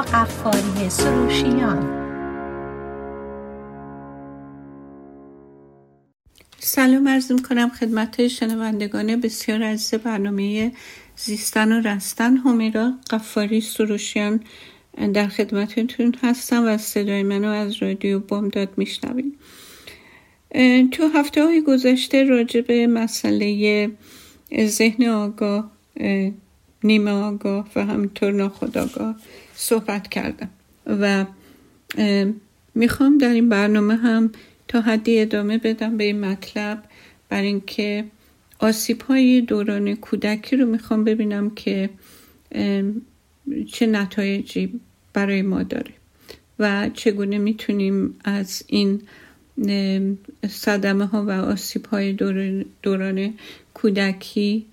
قفاری 0.00 0.90
سروشیان. 0.90 2.00
سلام 6.58 7.08
عرض 7.08 7.32
کنم 7.48 7.68
خدمت 7.68 8.26
شنوندگان 8.26 9.20
بسیار 9.20 9.62
عزیز 9.62 10.00
برنامه 10.00 10.72
زیستن 11.16 11.72
و 11.72 11.88
رستن 11.88 12.36
همیرا. 12.36 12.92
قفاری 13.10 13.60
سروشیان 13.60 14.40
در 15.14 15.28
خدمتتون 15.28 16.14
هستم 16.22 16.64
و 16.66 16.78
صدای 16.78 17.22
منو 17.22 17.48
از 17.48 17.82
رادیو 17.82 18.18
بامداد 18.18 18.68
میشنویم 18.76 19.32
تو 20.90 21.08
هفته 21.14 21.44
های 21.44 21.62
گذشته 21.62 22.24
راجع 22.24 22.60
به 22.60 22.86
مسئله 22.86 23.90
ذهن 24.64 25.08
آگاه 25.08 25.70
نیمه 26.84 27.10
آگاه 27.10 27.68
و 27.76 27.86
همینطور 27.86 28.32
ناخداگاه 28.32 29.16
صحبت 29.60 30.08
کردم. 30.08 30.50
و 30.86 31.26
می‌خوام 32.74 33.18
در 33.18 33.28
این 33.28 33.48
برنامه 33.48 33.96
هم 33.96 34.32
تا 34.68 34.80
حدی 34.80 35.20
ادامه 35.20 35.58
بدم 35.58 35.96
به 35.96 36.04
این 36.04 36.20
مطلب 36.20 36.84
بر 37.28 37.42
اینکه 37.42 38.04
آسیب 38.58 39.02
های 39.02 39.40
دوران 39.40 39.94
کودکی 39.94 40.56
رو 40.56 40.66
می‌خوام 40.66 41.04
ببینم 41.04 41.50
که 41.50 41.90
چه 43.72 43.86
نتایجی 43.86 44.80
برای 45.12 45.42
ما 45.42 45.62
داره 45.62 45.92
و 46.58 46.90
چگونه 46.94 47.38
می‌تونیم 47.38 48.14
از 48.24 48.62
این 48.66 49.02
صدمه 50.48 51.06
ها 51.06 51.24
و 51.24 51.30
آسیب 51.30 51.86
های 51.86 52.12
دوران 52.82 53.34
کودکی 53.74 54.66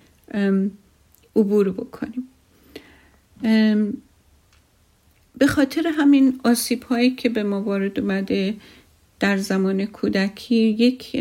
عبور 1.36 1.72
بکنیم. 1.72 2.28
به 5.38 5.46
خاطر 5.46 5.86
همین 5.86 6.40
آسیب 6.44 6.82
هایی 6.82 7.10
که 7.10 7.28
به 7.28 7.42
ما 7.42 7.62
وارد 7.62 8.00
اومده 8.00 8.54
در 9.20 9.36
زمان 9.36 9.86
کودکی 9.86 10.56
یک 10.56 11.16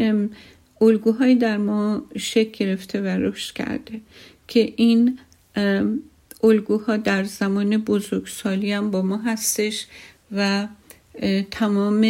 الگوهایی 0.82 1.36
در 1.36 1.58
ما 1.58 2.02
شکل 2.18 2.66
گرفته 2.66 3.02
و 3.02 3.06
رشد 3.06 3.54
کرده 3.54 4.02
که 4.48 4.74
این 4.76 5.20
الگوها 6.44 6.98
در 6.98 7.24
زمان 7.24 7.78
بزرگسالی 7.78 8.72
هم 8.72 8.92
با 8.92 9.02
ما 9.02 9.18
هستش 9.18 9.86
و 10.32 10.68
تمام 11.52 12.06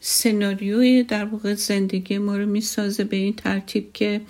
سناریوی 0.00 1.02
در 1.02 1.24
واقع 1.24 1.54
زندگی 1.54 2.18
ما 2.18 2.36
رو 2.36 2.46
می‌سازه 2.46 3.04
به 3.04 3.16
این 3.16 3.34
ترتیب 3.34 3.92
که 3.92 4.20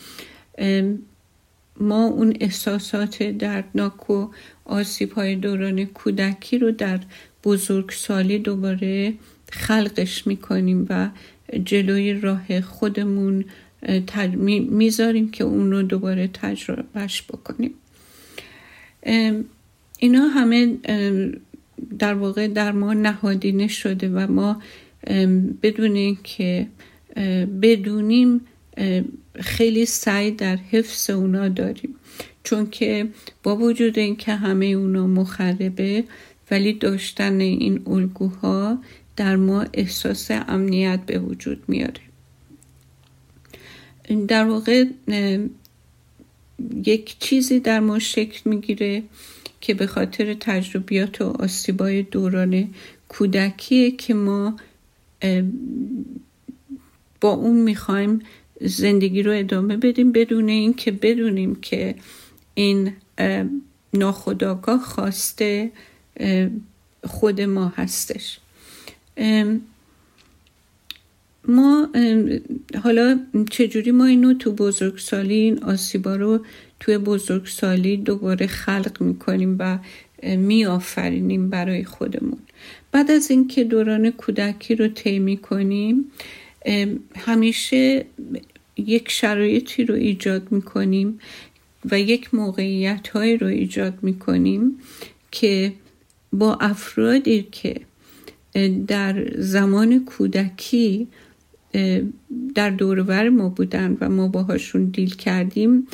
ما 1.80 2.04
اون 2.04 2.36
احساسات 2.40 3.22
دردناک 3.22 4.10
و 4.10 4.28
آسیب 4.64 5.12
های 5.12 5.36
دوران 5.36 5.84
کودکی 5.84 6.58
رو 6.58 6.72
در 6.72 7.00
بزرگسالی 7.44 8.38
دوباره 8.38 9.14
خلقش 9.50 10.26
می‌کنیم 10.26 10.86
و 10.90 11.10
جلوی 11.64 12.14
راه 12.14 12.60
خودمون 12.60 13.44
می‌ذاریم 14.70 15.30
که 15.30 15.44
اون 15.44 15.70
رو 15.70 15.82
دوباره 15.82 16.30
تجربهش 16.32 17.22
بکنیم. 17.22 17.74
اینا 19.98 20.28
همه 20.28 20.76
در 21.98 22.14
واقع 22.14 22.48
در 22.48 22.72
ما 22.72 22.94
نهادینه 22.94 23.68
شده 23.68 24.08
و 24.08 24.32
ما 24.32 24.62
بدون 25.62 25.96
اینکه 25.96 26.66
بدونیم 27.62 28.40
خیلی 29.40 29.86
سعی 29.86 30.30
در 30.30 30.56
حفظ 30.56 31.10
اونا 31.10 31.48
داریم. 31.48 31.94
چون 32.44 32.70
که 32.70 33.08
با 33.42 33.56
وجود 33.56 33.98
اینکه 33.98 34.34
همه 34.34 34.66
اونا 34.66 35.06
مخربه 35.06 36.04
ولی 36.50 36.72
داشتن 36.72 37.40
این 37.40 37.82
الگوها 37.86 38.78
در 39.16 39.36
ما 39.36 39.66
احساس 39.72 40.30
امنیت 40.30 41.00
به 41.06 41.18
وجود 41.18 41.62
میاره. 41.68 42.00
در 44.28 44.44
واقع 44.44 44.84
یک 46.84 47.16
چیزی 47.18 47.60
در 47.60 47.80
ما 47.80 47.98
شکل 47.98 48.50
می‌گیره 48.50 49.02
که 49.60 49.74
به 49.74 49.86
خاطر 49.86 50.34
تجربیات 50.34 51.20
و 51.20 51.24
آسیبای 51.24 52.02
دوران 52.02 52.68
کودکیه 53.08 53.90
که 53.90 54.14
ما 54.14 54.56
با 57.20 57.30
اون 57.30 57.56
می‌خوایم 57.56 58.20
زندگی 58.60 59.22
رو 59.22 59.32
ادامه 59.32 59.76
بدیم 59.76 60.12
بدون 60.12 60.48
اینکه 60.48 60.90
بدونیم 60.90 61.54
که 61.54 61.94
این 62.54 62.92
ناخداگاه 63.94 64.80
خواسته 64.80 65.70
خود 67.04 67.40
ما 67.40 67.72
هستش. 67.76 68.38
ما 71.48 71.88
حالا 72.82 73.20
چجوری 73.50 73.90
ما 73.90 74.04
اینو 74.04 74.34
تو 74.34 74.52
بزرگسالی 74.52 75.34
این 75.34 75.64
آسیبا 75.64 76.16
رو 76.16 76.44
توی 76.80 76.98
بزرگسالی 76.98 77.96
دوباره 77.96 78.46
خلق 78.46 78.96
می‌کنیم 79.00 79.56
و 79.58 79.78
میآفرینیم 80.36 81.50
برای 81.50 81.84
خودمون؟ 81.84 82.38
بعد 82.92 83.10
از 83.10 83.30
اینکه 83.30 83.64
دوران 83.64 84.10
کودکی 84.10 84.74
رو 84.74 84.88
طی 84.88 85.18
می‌کنیم 85.18 86.10
همیشه 87.16 88.04
یک 88.76 89.10
شرایطی 89.10 89.84
رو 89.84 89.94
ایجاد 89.94 90.52
می‌کنیم 90.52 91.20
و 91.90 92.00
یک 92.00 92.34
موقعیت 92.34 93.08
های 93.08 93.36
رو 93.36 93.46
ایجاد 93.46 93.98
می‌کنیم 94.02 94.78
که 95.30 95.72
با 96.32 96.54
افرادی 96.54 97.48
که 97.52 97.80
در 98.86 99.32
زمان 99.38 100.04
کودکی 100.04 101.08
در 102.54 102.70
دورور 102.70 103.28
ما 103.28 103.48
بودن 103.48 103.96
و 104.00 104.08
ما 104.08 104.28
باهاشون 104.28 104.84
دیل 104.84 105.14
کردیم 105.14 105.86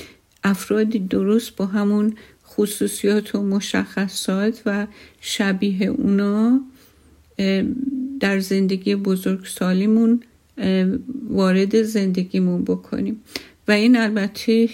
افرادی 0.45 0.99
درست 0.99 1.57
با 1.57 1.67
همون 1.67 2.17
خصوصیات 2.47 3.35
و 3.35 3.43
مشخصات 3.43 4.63
و 4.67 4.87
شبیه 5.21 5.87
اونا 5.87 6.61
در 8.21 8.39
زندگی 8.41 8.95
بزرگسالیمون 8.95 10.23
وارد 11.29 11.83
زندگیمون 11.83 12.65
بکنیم. 12.65 13.21
و 13.69 13.73
این 13.73 13.97
البته 13.97 14.69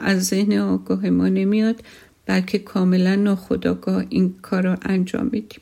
از 0.00 0.26
ذهن 0.26 0.58
آگاه 0.58 1.10
ما 1.10 1.28
نمیاد 1.28 1.82
بلکه 2.26 2.58
کاملا 2.58 3.14
ناخداگاه 3.14 4.04
این 4.08 4.34
کار 4.42 4.66
رو 4.66 4.76
انجام 4.82 5.30
میدیم. 5.32 5.60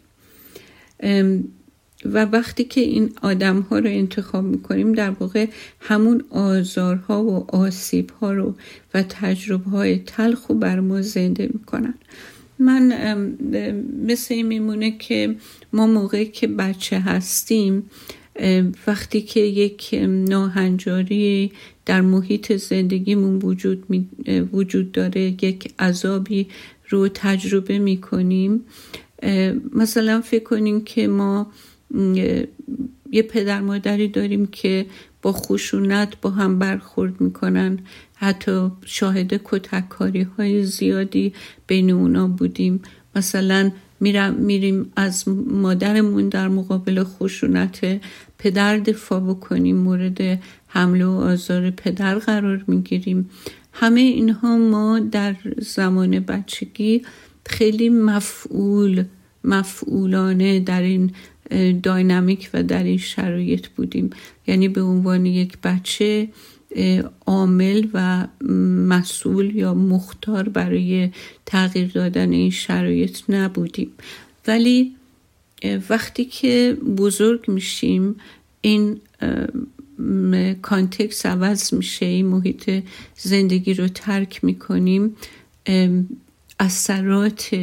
و 2.05 2.25
وقتی 2.25 2.65
که 2.65 2.81
این 2.81 3.13
آدم 3.23 3.61
ها 3.61 3.79
رو 3.79 3.87
انتخاب 3.91 4.45
می‌کنیم 4.45 4.93
در 4.93 5.11
واقع 5.11 5.47
همون 5.81 6.25
آزارها 6.31 7.25
و 7.25 7.57
آسیب 7.57 8.11
ها 8.11 8.33
رو 8.33 8.55
و 8.95 9.03
تجربه 9.03 9.71
های 9.71 9.99
تلخ 9.99 10.47
رو 10.47 10.55
بر 10.55 10.81
ما 10.81 11.03
زنده 11.03 11.51
می‌کنن. 11.55 11.95
من 12.59 12.93
مثل 14.07 14.35
این 14.35 14.47
میمونه 14.47 14.99
که 14.99 15.37
ما 15.73 15.87
موقعی 15.87 16.27
که 16.27 16.47
بچه 16.47 17.01
هستیم 17.01 17.91
وقتی 18.87 19.21
که 19.21 19.41
یک 19.41 19.99
ناهنجاری 20.09 21.53
در 21.87 22.01
محیط 22.01 22.53
زندگیمون 22.53 23.39
وجود, 23.39 23.87
وجود 24.53 24.93
داره 24.93 25.21
یک 25.21 25.73
عذابی 25.79 26.47
رو 26.89 27.09
تجربه 27.09 27.79
می‌کنیم. 27.79 28.65
مثلا 29.75 30.21
فکر 30.21 30.45
کنیم 30.45 30.85
که 30.85 31.09
ما 31.09 31.53
یه 33.11 33.23
پدر 33.29 33.61
مادری 33.61 34.09
داریم 34.09 34.47
که 34.47 34.87
با 35.23 35.33
خشونت 35.33 36.21
با 36.23 36.31
هم 36.31 36.59
برخورد 36.59 37.21
می‌کنن. 37.21 37.79
حتی 38.15 38.71
شاهد 38.85 39.41
کتککاری 39.45 40.23
های 40.23 40.65
زیادی 40.65 41.33
بین 41.67 41.91
اونا 41.91 42.29
بودیم. 42.29 42.83
مثلا 43.17 43.71
میرم 44.01 44.35
میریم 44.35 44.93
از 44.97 45.29
مادرمون 45.47 46.29
در 46.29 46.49
مقابل 46.49 47.05
خشونت 47.05 48.01
پدر 48.39 48.79
دفاع 48.79 49.21
بکنیم 49.21 49.77
مورد 49.77 50.41
حمله 50.67 51.05
و 51.05 51.11
آزار 51.11 51.71
پدر 51.71 52.19
قرار 52.19 52.65
می‌گیریم. 52.67 53.31
همه 53.73 54.01
اینها 54.01 54.57
ما 54.57 54.99
در 54.99 55.37
زمان 55.59 56.21
بچگی 56.21 57.03
خیلی 57.47 57.89
مفعول 57.89 59.05
مفعولانه 59.45 60.61
در 60.61 60.83
این 60.83 61.13
داینامیک 61.83 62.51
و 62.55 62.63
در 62.63 62.83
این 62.83 62.99
شرایط 62.99 63.67
بودیم. 63.67 64.11
یعنی 64.47 64.69
به 64.69 64.83
عنوان 64.83 65.27
یک 65.27 65.59
بچه 65.65 66.29
عامل 67.27 67.87
و 67.95 68.27
مسئول 68.89 69.57
یا 69.57 69.75
مختار 69.75 70.49
برای 70.49 71.11
تغییر 71.47 71.89
دادن 71.89 72.33
این 72.33 72.51
شرایط 72.51 73.19
نبودیم. 73.29 73.91
ولی 74.47 74.95
وقتی 75.91 76.25
که 76.25 76.77
بزرگ 76.97 77.51
میشیم 77.51 78.17
این 78.61 79.01
کانتکس 80.63 81.27
عوض 81.27 81.75
میشه 81.75 82.07
این 82.07 82.27
محیط 82.27 82.85
زندگی 83.17 83.75
رو 83.75 83.89
ترک 83.89 84.45
می‌کنیم 84.45 85.17
اثرات 86.61 87.57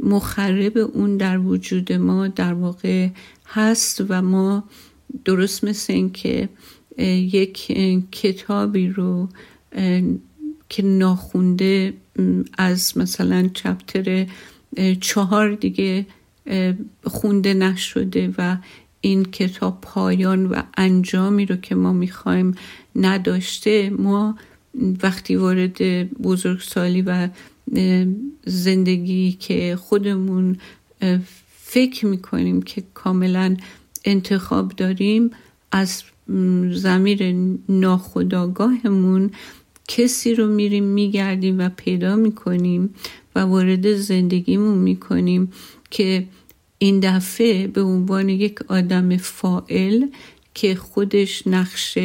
مخرب 0.00 0.78
اون 0.78 1.16
در 1.16 1.38
وجود 1.38 1.92
ما 1.92 2.28
در 2.28 2.52
واقع 2.52 3.08
هست 3.46 4.04
و 4.08 4.22
ما 4.22 4.64
درست 5.24 5.64
مثل 5.64 5.92
این 5.92 6.12
که 6.12 6.48
یک 7.04 7.78
کتابی 8.12 8.88
رو 8.88 9.28
که 10.68 10.82
ناخونده 10.82 11.94
از 12.58 12.98
مثلا 12.98 13.50
چپتر 13.54 14.26
چهار 15.00 15.54
دیگه 15.54 16.06
خونده 17.04 17.54
نشده 17.54 18.34
و 18.38 18.56
این 19.00 19.24
کتاب 19.24 19.78
پایان 19.82 20.46
و 20.46 20.62
انجامی 20.76 21.46
رو 21.46 21.56
که 21.56 21.74
ما 21.74 21.92
می‌خوایم 21.92 22.54
نداشته 22.96 23.90
ما 23.90 24.38
وقتی 25.02 25.36
وارد 25.36 25.82
بزرگسالی 26.22 27.02
و 27.02 27.28
زندگی 28.46 29.32
که 29.32 29.76
خودمون 29.76 30.56
فکر 31.58 32.06
می‌کنیم 32.06 32.62
که 32.62 32.82
کاملا 32.94 33.56
انتخاب 34.04 34.72
داریم 34.72 35.30
از 35.72 36.02
زمیر 36.72 37.34
ناخداگاهمون 37.68 39.30
کسی 39.88 40.34
رو 40.34 40.46
میریم 40.46 40.84
میگردیم 40.84 41.58
و 41.58 41.68
پیدا 41.76 42.16
می‌کنیم 42.16 42.94
و 43.34 43.40
وارد 43.40 43.94
زندگیمون 43.94 44.78
می‌کنیم 44.78 45.52
که 45.90 46.26
این 46.78 47.00
دفعه 47.00 47.66
به 47.66 47.82
عنوان 47.82 48.28
یک 48.28 48.58
آدم 48.68 49.16
فائل 49.16 50.06
که 50.54 50.74
خودش 50.74 51.46
نقش 51.46 51.98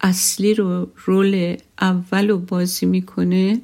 اصلی 0.00 0.54
رو 0.54 0.88
رول 1.04 1.56
اول 1.80 2.28
رو 2.28 2.38
بازی 2.38 2.86
می‌کنه 2.86 3.60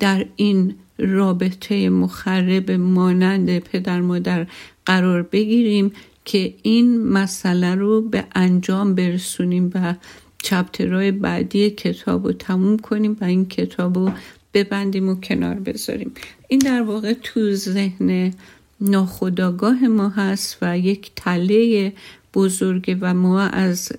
در 0.00 0.26
این 0.36 0.74
رابطه 0.98 1.90
مخرب 1.90 2.70
مانند 2.70 3.58
پدر 3.58 4.00
مادر 4.00 4.46
قرار 4.86 5.22
بگیریم 5.22 5.92
که 6.28 6.54
این 6.62 7.06
مسئله 7.08 7.74
رو 7.74 8.02
به 8.02 8.24
انجام 8.34 8.94
برسونیم 8.94 9.70
و 9.74 9.94
چپترهای 10.42 11.12
بعدی 11.12 11.70
کتاب 11.70 12.26
رو 12.26 12.32
تموم 12.32 12.78
کنیم 12.78 13.16
و 13.20 13.24
این 13.24 13.48
کتاب 13.48 13.98
رو 13.98 14.12
ببندیم 14.54 15.08
و 15.08 15.14
کنار 15.14 15.54
بذاریم. 15.54 16.12
این 16.48 16.58
در 16.58 16.82
واقع 16.82 17.12
تو 17.22 17.54
ذهن 17.54 18.32
ناخداگاه 18.80 19.88
ما 19.88 20.08
هست 20.08 20.58
و 20.62 20.78
یک 20.78 21.10
تله 21.16 21.92
بزرگه 22.34 22.96
و 23.00 23.14
ما 23.14 23.40
از 23.40 23.92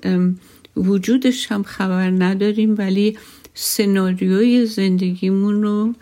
وجودش 0.78 1.52
هم 1.52 1.64
خبر 1.64 2.10
نداریم 2.10 2.76
ولی 2.78 3.18
سناریوی 3.54 4.66
زندگیمون 4.66 5.64
رو 5.64 5.94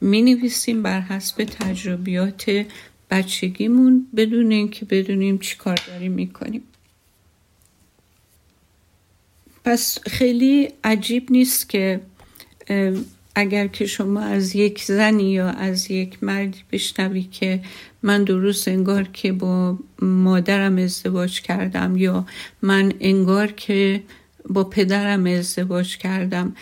می 0.00 0.22
نویسیم 0.22 0.82
بر 0.82 1.00
حسب 1.00 1.44
تجربیات 1.44 2.64
بچگیمون 3.10 4.06
بدون 4.16 4.52
اینکه 4.52 4.84
بدونیم 4.84 5.38
چی 5.38 5.56
کار 5.56 5.78
داریم 5.86 6.12
می‌کنیم. 6.12 6.62
پس 9.64 9.98
خیلی 10.06 10.68
عجیب 10.84 11.32
نیست 11.32 11.68
که 11.68 12.00
اگر 13.34 13.66
که 13.66 13.86
شما 13.86 14.20
از 14.20 14.56
یک 14.56 14.82
زنی 14.82 15.30
یا 15.30 15.48
از 15.48 15.90
یک 15.90 16.24
مردی 16.24 16.58
بشنوی 16.72 17.22
که 17.22 17.60
من 18.02 18.24
درست 18.24 18.68
انگار 18.68 19.02
که 19.12 19.32
با 19.32 19.78
مادرم 20.02 20.78
ازدواج 20.78 21.40
کردم 21.40 21.96
یا 21.96 22.26
من 22.62 22.92
انگار 23.00 23.52
که 23.52 24.02
با 24.48 24.64
پدرم 24.64 25.26
ازدواج 25.26 25.96
کردم 25.96 26.56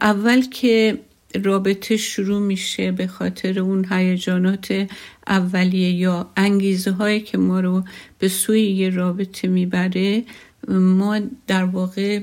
اول 0.00 0.42
که 0.42 0.98
رابطه 1.34 1.96
شروع 1.96 2.40
میشه 2.40 2.92
به 2.92 3.06
خاطر 3.06 3.60
اون 3.60 3.86
هیجانات 3.90 4.88
اولیه 5.26 5.90
یا 5.90 6.30
انگیزه 6.36 6.90
هایی 6.90 7.20
که 7.20 7.38
ما 7.38 7.60
رو 7.60 7.84
به 8.18 8.28
سوی 8.28 8.62
یه 8.62 8.90
رابطه 8.90 9.48
می‌بره 9.48 10.24
ما 10.68 11.20
در 11.46 11.64
واقع 11.64 12.20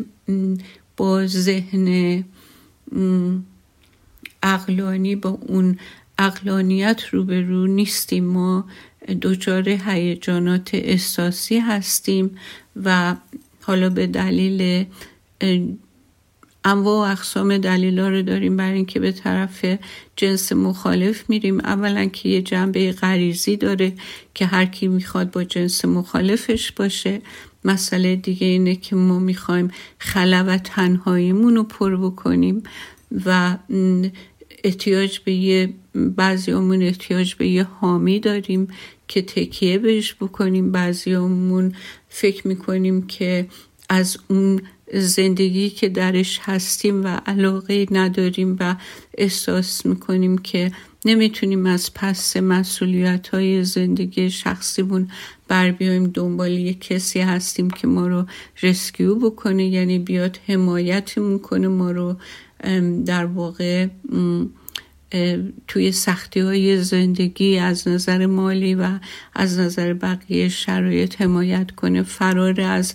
با 0.97 1.27
ذهن 1.27 2.23
اقلانی 4.43 5.15
با 5.15 5.29
اون 5.29 5.79
اقلانیت 6.17 7.01
روبرو 7.11 7.67
نیستیم. 7.67 8.25
ما 8.25 8.65
دچار 9.21 9.69
هیجانات 9.69 10.69
احساسی 10.73 11.59
هستیم 11.59 12.37
و 12.83 13.15
حالا 13.61 13.89
به 13.89 14.07
دلیل 14.07 14.85
انواع 16.65 17.07
و 17.07 17.11
اقسام 17.11 17.57
دلیلا 17.57 18.09
رو 18.09 18.21
داریم 18.21 18.57
برای 18.57 18.75
اینکه 18.75 18.99
به 18.99 19.11
طرف 19.11 19.65
جنس 20.15 20.51
مخالف 20.51 21.29
میریم. 21.29 21.59
اولا 21.59 22.05
که 22.05 22.29
یه 22.29 22.41
جنبه 22.41 22.91
غریزی 22.91 23.57
داره 23.57 23.93
که 24.33 24.45
هر 24.45 24.65
کی 24.65 24.87
می‌خواد 24.87 25.31
با 25.31 25.43
جنس 25.43 25.85
مخالفش 25.85 26.71
باشه. 26.71 27.21
مسئله 27.65 28.15
دیگه 28.15 28.47
اینه 28.47 28.75
که 28.75 28.95
ما 28.95 29.19
می‌خوایم 29.19 29.71
خلا 29.99 30.43
و 30.47 30.57
تنهاییمون 30.57 31.55
رو 31.55 31.63
پر 31.63 31.97
بکنیم 31.97 32.63
و 33.25 33.57
احتیاج 34.63 35.19
به 35.19 35.33
یه 35.33 35.73
بعضی 35.95 36.51
همون 36.51 36.83
احتیاج 36.83 37.35
به 37.35 37.47
یه 37.47 37.63
حامی 37.63 38.19
داریم 38.19 38.67
که 39.07 39.21
تکیه 39.21 39.77
بهش 39.77 40.13
بکنیم. 40.13 40.71
بعضی 40.71 41.13
همون 41.13 41.73
فکر 42.09 42.47
می‌کنیم 42.47 43.07
که 43.07 43.47
از 43.89 44.17
اون 44.27 44.61
زندگی 44.93 45.69
که 45.69 45.89
درش 45.89 46.39
هستیم 46.43 47.03
و 47.03 47.07
علاقه 47.07 47.85
نداریم 47.91 48.57
و 48.59 48.75
احساس 49.17 49.85
می‌کنیم 49.85 50.37
که 50.37 50.71
نمی‌تونیم 51.05 51.65
از 51.65 51.93
پس 51.93 52.37
مسئولیت 52.37 53.27
های 53.27 53.63
زندگی 53.63 54.29
شخصیمون 54.29 55.07
بر 55.47 55.71
بیایم. 55.71 56.07
دنبال 56.07 56.51
یک 56.51 56.81
کسی 56.81 57.19
هستیم 57.19 57.69
که 57.69 57.87
ما 57.87 58.07
رو 58.07 58.25
رسکیو 58.63 59.15
بکنه 59.15 59.67
یعنی 59.67 59.99
بیاد 59.99 60.39
حمایتمون 60.47 61.39
کنه 61.39 61.67
ما 61.67 61.91
رو 61.91 62.15
در 63.05 63.25
واقع 63.25 63.87
توی 65.67 65.91
سختی 65.91 66.39
های 66.39 66.83
زندگی 66.83 67.57
از 67.57 67.87
نظر 67.87 68.25
مالی 68.25 68.75
و 68.75 68.89
از 69.35 69.59
نظر 69.59 69.93
بقیه 69.93 70.49
شرایط 70.49 71.21
حمایت 71.21 71.71
کنه. 71.71 72.03
فرار 72.03 72.61
از 72.61 72.93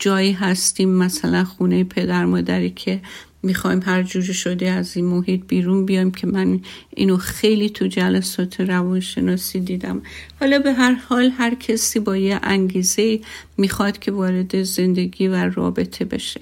جایی 0.00 0.32
هستیم 0.32 0.88
مثلا 0.88 1.44
خونه 1.44 1.84
پدر 1.84 2.24
مادری 2.24 2.70
که 2.70 3.00
می‌خوایم 3.42 3.82
هر 3.86 4.02
جوری 4.02 4.34
شده 4.34 4.70
از 4.70 4.96
این 4.96 5.06
محیط 5.06 5.40
بیرون 5.48 5.86
بیایم 5.86 6.10
که 6.10 6.26
من 6.26 6.60
اینو 6.90 7.16
خیلی 7.16 7.70
تو 7.70 7.86
جلسات 7.86 8.60
روانشناسی 8.60 9.60
دیدم. 9.60 10.02
حالا 10.40 10.58
به 10.58 10.72
هر 10.72 10.92
حال 10.92 11.30
هر 11.38 11.54
کسی 11.54 12.00
با 12.00 12.16
یه 12.16 12.40
انگیزه 12.42 13.20
می‌خواد 13.56 13.98
که 13.98 14.12
وارد 14.12 14.62
زندگی 14.62 15.28
و 15.28 15.34
رابطه 15.34 16.04
بشه. 16.04 16.40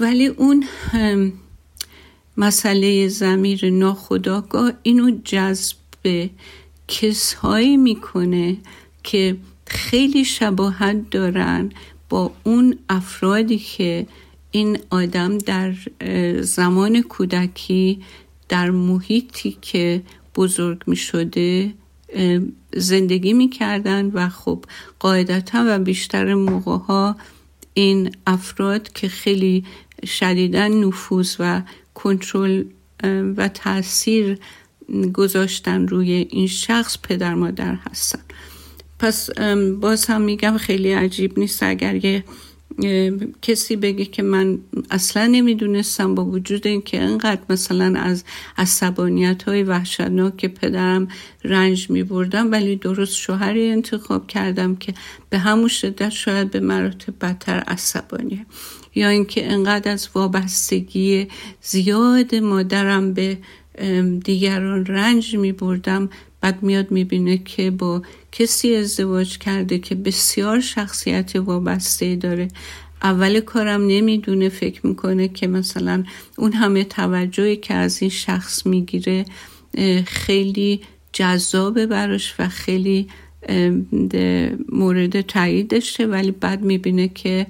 ولی 0.00 0.26
اون 0.26 0.64
مسئله 2.38 3.08
زمیر 3.08 3.70
ناخداگاه 3.70 4.72
اینو 4.82 5.10
جذب 5.24 6.30
کسهایی 6.88 7.76
می‌کنه 7.76 8.56
که 9.02 9.36
خیلی 9.66 10.24
شباهت 10.24 11.10
دارن 11.10 11.72
با 12.08 12.32
اون 12.44 12.78
افرادی 12.88 13.58
که 13.58 14.06
این 14.50 14.78
آدم 14.90 15.38
در 15.38 15.74
زمان 16.40 17.02
کودکی 17.02 18.00
در 18.48 18.70
محیطی 18.70 19.56
که 19.62 20.02
بزرگ 20.36 20.82
می 20.86 20.96
شده 20.96 21.74
زندگی 22.76 23.32
می 23.32 23.48
کردن 23.48 24.06
و 24.06 24.28
خب 24.28 24.64
قاعدتا 24.98 25.64
و 25.66 25.78
بیشتر 25.78 26.34
موقع 26.34 27.12
این 27.74 28.10
افراد 28.26 28.92
که 28.92 29.08
خیلی 29.08 29.64
شدیدا 30.06 30.68
نفوذ 30.68 31.36
و 31.38 31.62
کنترل 31.98 32.64
و 33.36 33.48
تاثیر 33.48 34.38
گذاشتن 35.12 35.88
روی 35.88 36.12
این 36.12 36.46
شخص 36.46 36.98
پدر 37.02 37.34
مادر 37.34 37.74
هستن. 37.74 38.20
پس 38.98 39.30
باز 39.80 40.06
هم 40.06 40.20
میگم 40.20 40.56
خیلی 40.56 40.92
عجیب 40.92 41.38
نیست 41.38 41.62
اگر 41.62 42.04
یه 42.04 42.24
کسی 43.42 43.76
بگه 43.76 44.04
که 44.04 44.22
من 44.22 44.58
اصلا 44.90 45.26
نمی‌دونستم 45.26 46.14
با 46.14 46.24
وجود 46.24 46.66
اینکه 46.66 47.00
انقدر 47.00 47.40
مثلا 47.50 48.00
از 48.00 48.24
عصبانیت 48.58 49.42
های 49.42 49.62
وحشتناک 49.62 50.46
پدرم 50.46 51.08
رنج 51.44 51.90
می 51.90 52.02
بردم 52.02 52.52
ولی 52.52 52.76
درست 52.76 53.16
شوهری 53.16 53.70
انتخاب 53.70 54.26
کردم 54.26 54.76
که 54.76 54.94
به 55.30 55.38
همون 55.38 55.68
شدت 55.68 56.10
شاید 56.10 56.50
به 56.50 56.60
مراتب 56.60 57.14
بدتر 57.20 57.58
عصبانیه. 57.58 58.46
یا 58.94 59.08
اینکه 59.08 59.52
انقدر 59.52 59.92
از 59.92 60.08
وابستگی 60.14 61.28
زیاد 61.62 62.34
مادرم 62.34 63.14
به 63.14 63.38
دیگران 64.24 64.86
رنج 64.86 65.36
می 65.36 65.52
بردم 65.52 66.10
بعد 66.40 66.62
میاد 66.62 66.90
می‌بینه 66.90 67.38
که 67.38 67.70
با 67.70 68.02
کسی 68.32 68.74
ازدواج 68.74 69.38
کرده 69.38 69.78
که 69.78 69.94
بسیار 69.94 70.60
شخصیت 70.60 71.36
وابسته 71.36 72.16
داره. 72.16 72.48
اول 73.02 73.40
کارم 73.40 73.86
نمی‌دونه 73.86 74.48
فکر 74.48 74.86
می‌کنه 74.86 75.28
که 75.28 75.46
مثلا 75.46 76.04
اون 76.38 76.52
همه 76.52 76.84
توجهی 76.84 77.56
که 77.56 77.74
از 77.74 78.02
این 78.02 78.10
شخص 78.10 78.66
می‌گیره 78.66 79.24
خیلی 80.06 80.80
جذابه 81.12 81.86
براش 81.86 82.34
و 82.38 82.48
خیلی 82.48 83.08
مورد 84.68 85.20
تایید 85.20 85.68
داشته 85.68 86.06
ولی 86.06 86.30
بعد 86.30 86.62
می‌بینه 86.62 87.08
که 87.08 87.46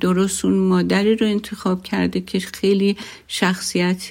درست 0.00 0.44
اون 0.44 0.54
مادری 0.54 1.16
رو 1.16 1.26
انتخاب 1.26 1.82
کرده 1.82 2.20
که 2.20 2.38
خیلی 2.40 2.96
شخصیت 3.28 4.10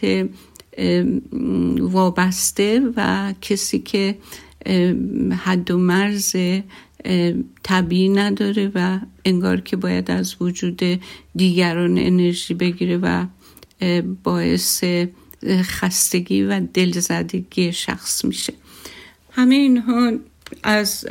وابسته 1.79 2.81
و 2.95 3.33
کسی 3.41 3.79
که 3.79 4.17
حد 5.37 5.71
و 5.71 5.77
مرز 5.77 6.35
طبیعی 7.63 8.09
نداره 8.09 8.71
و 8.75 8.99
انگار 9.25 9.61
که 9.61 9.75
باید 9.75 10.11
از 10.11 10.35
وجود 10.41 10.81
دیگران 11.35 11.97
انرژی 11.97 12.53
بگیره 12.53 12.97
و 12.97 13.25
باعث 14.23 14.83
خستگی 15.47 16.43
و 16.43 16.61
دلزدگی 16.73 17.73
شخص 17.73 18.25
میشه. 18.25 18.53
همه 19.31 19.55
اینها 19.55 20.11
از 20.63 21.05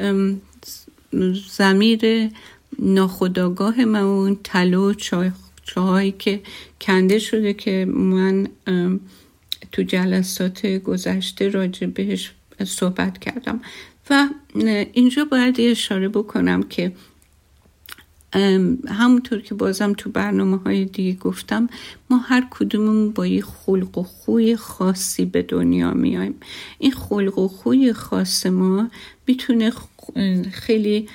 زمیر 1.57 2.31
ناخداگاه 2.79 3.85
من 3.85 4.01
اون 4.01 4.39
تلو 4.45 4.95
چاهایی 5.63 6.15
که 6.19 6.41
کنده 6.81 7.19
شده 7.19 7.55
که 7.55 7.85
من 7.85 8.49
تو 9.73 9.83
جلسات 9.83 10.67
گذشته 10.67 11.49
راجع 11.49 11.87
بهش 11.87 12.33
صحبت 12.65 13.19
کردم. 13.19 13.61
و 14.11 14.29
اینجا 14.93 15.25
باید 15.25 15.61
اشاره 15.61 16.09
بکنم 16.09 16.63
که 16.63 16.93
همونطور 18.89 19.41
که 19.41 19.55
بازم 19.55 19.93
تو 19.93 20.11
برنامه 20.11 20.57
های 20.57 20.85
دیگه 20.85 21.19
گفتم 21.19 21.69
ما 22.11 22.19
هر 22.19 22.47
کدومون 22.51 23.11
با 23.11 23.27
یه 23.27 23.43
خلق 23.43 23.99
و 23.99 24.03
خوی 24.03 24.57
خاصی 24.57 25.25
به 25.25 25.43
دنیا 25.43 25.91
میایم. 25.91 26.35
این 26.79 26.93
خلق 26.93 27.39
و 27.39 27.49
خوی 27.49 27.93
خاص 27.93 28.47
ما 28.47 28.91
می‌تونه 29.27 29.73
خیلی 30.53 31.09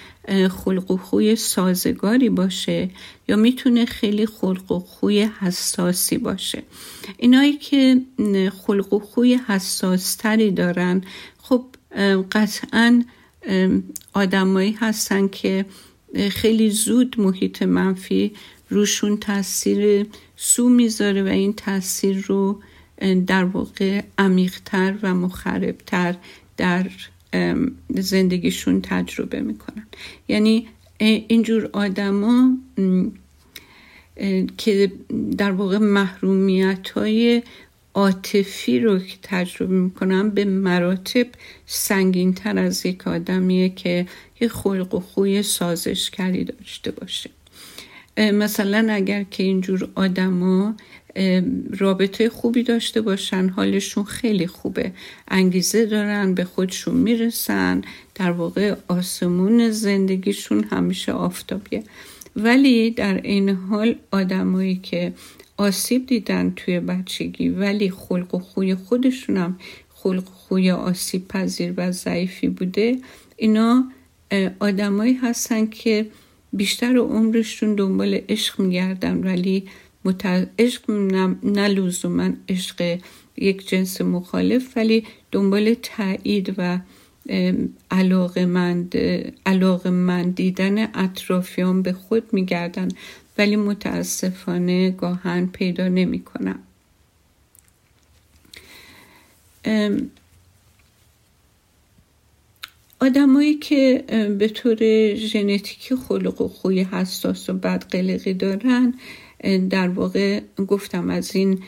خلق 0.49 0.91
و 0.91 0.97
خوی 0.97 1.35
سازگاری 1.35 2.29
باشه 2.29 2.89
یا 3.27 3.35
می‌تونه 3.35 3.85
خیلی 3.85 4.25
خلق 4.25 4.71
و 4.71 4.79
خوی 4.79 5.29
حساسی 5.39 6.17
باشه. 6.17 6.63
اینایی 7.17 7.57
که 7.57 8.01
خلق 8.65 8.93
و 8.93 8.99
خوی 8.99 9.39
حساستری 9.47 10.51
دارن 10.51 11.01
خب 11.41 11.65
قطعا 12.31 13.03
آدمایی 14.13 14.71
هستن 14.71 15.27
که 15.27 15.65
خیلی 16.31 16.69
زود 16.69 17.15
محیط 17.19 17.63
منفی 17.63 18.31
روشون 18.69 19.17
تاثیر 19.17 20.05
سو 20.35 20.69
می‌ذاره 20.69 21.23
و 21.23 21.27
این 21.27 21.53
تاثیر 21.53 22.25
رو 22.27 22.61
در 23.27 23.43
واقع 23.43 24.01
عمیقتر 24.17 24.95
و 25.03 25.13
مخربتر 25.13 26.15
در 26.57 26.89
زندگیشون 27.89 28.81
تجربه 28.81 29.41
می‌کنن. 29.41 29.87
یعنی 30.27 30.67
اینجور 30.97 31.69
آدما 31.73 32.57
که 34.57 34.91
در 35.37 35.51
واقع 35.51 35.77
محرومیت 35.77 36.89
های 36.89 37.43
عاطفی 37.93 38.79
رو 38.79 38.99
که 38.99 39.15
تجربه 39.23 39.73
می‌کنم 39.75 40.29
به 40.29 40.45
مراتب 40.45 41.27
سنگین 41.65 42.33
تر 42.33 42.57
از 42.57 42.85
یک 42.85 43.07
آدمیه 43.07 43.69
که 43.69 44.07
یه 44.41 44.47
خلق 44.47 44.95
و 44.95 44.99
خوی 44.99 45.43
سازشکری 45.43 46.43
داشته 46.43 46.91
باشه. 46.91 47.29
مثلا 48.17 48.93
اگر 48.93 49.23
که 49.23 49.43
اینجور 49.43 49.89
آدما 49.95 50.75
رابطه 51.77 52.29
خوبی 52.29 52.63
داشته 52.63 53.01
باشن 53.01 53.49
حالشون 53.49 54.03
خیلی 54.03 54.47
خوبه. 54.47 54.91
انگیزه 55.27 55.85
دارن 55.85 56.33
به 56.33 56.43
خودشون 56.43 56.95
می‌رسن. 56.95 57.81
در 58.15 58.31
واقع 58.31 58.75
آسمون 58.87 59.69
زندگیشون 59.69 60.63
همیشه 60.63 61.11
آفتابیه. 61.11 61.83
ولی 62.35 62.91
در 62.91 63.21
این 63.21 63.49
حال 63.49 63.95
آدمایی 64.11 64.75
که 64.75 65.13
آسیب 65.57 66.05
دیدن 66.05 66.53
توی 66.55 66.79
بچگی 66.79 67.49
ولی 67.49 67.89
خلق 67.89 68.35
و 68.35 68.39
خوی 68.39 68.75
خودشونم 68.75 69.59
خلق 69.93 70.23
و 70.23 70.33
خوی 70.33 70.71
آسیب 70.71 71.27
پذیر 71.27 71.73
و 71.77 71.91
ضعیفی 71.91 72.47
بوده 72.47 72.97
اینا 73.37 73.91
آدمایی 74.59 75.13
هستن 75.13 75.65
که 75.67 76.05
بیشتر 76.53 76.97
عمرشون 76.97 77.75
دنبال 77.75 78.19
عشق 78.29 78.59
میگردن 78.59 79.17
ولی 79.17 79.63
عشق 80.59 80.91
نه 80.91 81.35
من 82.07 82.37
عشق 82.49 82.99
یک 83.37 83.67
جنس 83.67 84.01
مخالف 84.01 84.77
ولی 84.77 85.05
دنبال 85.31 85.73
تایید 85.73 86.55
و 86.57 86.79
علاقه 87.91 88.45
من, 89.89 90.29
دیدن 90.29 90.97
اطرافیان 90.99 91.81
به 91.81 91.93
خود 91.93 92.33
میگردن 92.33 92.87
ولی 93.37 93.55
متاسفانه 93.55 94.91
گاهن 94.91 95.45
پیدا 95.45 95.87
نمی 95.87 96.19
کنم. 96.19 96.59
آدمایی 102.99 103.53
که 103.53 104.03
به 104.39 104.47
طور 104.47 104.77
ژنتیکی 105.15 105.95
خلق 105.95 106.41
و 106.41 106.47
خوی 106.47 106.79
حساس 106.79 107.49
و 107.49 107.53
بدقلقی 107.53 108.33
دارن 108.33 108.93
در 109.69 109.87
واقع 109.87 110.41
گفتم 110.67 111.09
از 111.09 111.35
این 111.35 111.59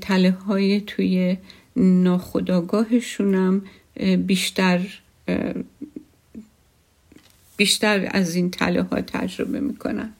تله 0.00 0.30
های 0.30 0.80
توی 0.80 1.36
ناخداگاهشونم 1.76 3.62
بیشتر 4.26 4.86
بیشتر 7.56 8.08
از 8.10 8.34
این 8.34 8.50
تله 8.50 8.82
ها 8.82 9.00
تجربه 9.00 9.60
می‌کنن 9.60 10.12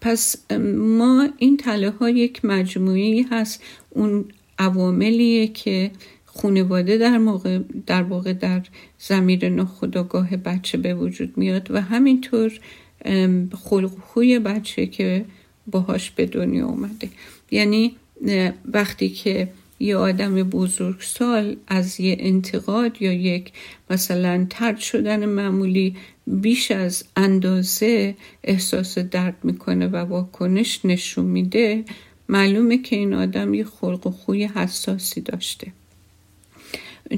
پس 0.00 0.36
ما 0.76 1.28
این 1.38 1.56
تله 1.56 1.90
ها 1.90 2.10
یک 2.10 2.44
مجموعی 2.44 3.22
هست. 3.22 3.62
اون 3.90 4.24
عواملیه 4.58 5.46
که 5.46 5.90
خانواده 6.24 6.96
در 6.96 7.18
موقع 7.18 7.58
در 7.86 8.02
واقع 8.02 8.32
در 8.32 8.62
زمیر 8.98 9.48
ناخداگاه 9.48 10.36
بچه 10.36 10.78
به 10.78 10.94
وجود 10.94 11.36
میاد 11.36 11.70
و 11.70 11.80
همینطور 11.80 12.60
خلق 13.64 13.90
خوی 14.06 14.38
بچه 14.38 14.86
که 14.86 15.24
باهاش 15.66 16.10
به 16.10 16.26
دنیا 16.26 16.66
اومده. 16.66 17.08
یعنی 17.50 17.96
وقتی 18.64 19.08
که 19.08 19.48
یه 19.80 19.96
آدم 19.96 20.34
بزرگسال 20.34 21.56
از 21.66 22.00
یه 22.00 22.16
انتقاد 22.20 23.02
یا 23.02 23.12
یک 23.12 23.52
مثلا 23.90 24.46
ترد 24.50 24.78
شدن 24.78 25.26
معمولی 25.26 25.96
بیش 26.26 26.70
از 26.70 27.04
اندازه 27.16 28.14
احساس 28.44 28.98
درد 28.98 29.36
می‌کنه 29.42 29.86
و 29.86 29.96
واکنش 29.96 30.80
نشون 30.84 31.24
میده 31.24 31.84
معلومه 32.28 32.78
که 32.78 32.96
این 32.96 33.14
آدم 33.14 33.54
یه 33.54 33.64
خلق 33.64 34.06
و 34.06 34.10
خوی 34.10 34.44
حساسی 34.44 35.20
داشته. 35.20 35.72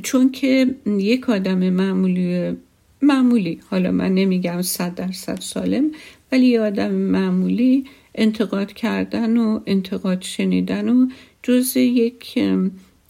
چون 0.03 0.33
که 0.33 0.75
یک 0.87 1.31
آدم 1.31 1.71
معمولی 1.71 2.57
معمولی. 3.03 3.61
حالا 3.71 3.91
من 3.91 4.15
نمیگم 4.15 4.63
صد 4.63 4.95
درصد 4.95 5.41
سالم 5.41 5.91
ولی 6.33 6.47
یه 6.47 6.61
آدم 6.61 6.91
معمولی 6.91 7.85
انتقاد 8.15 8.73
کردن 8.73 9.37
و 9.37 9.61
انتقاد 9.67 10.23
شنیدن 10.23 10.89
و 10.89 11.09
جز 11.43 11.77
یک 11.77 12.39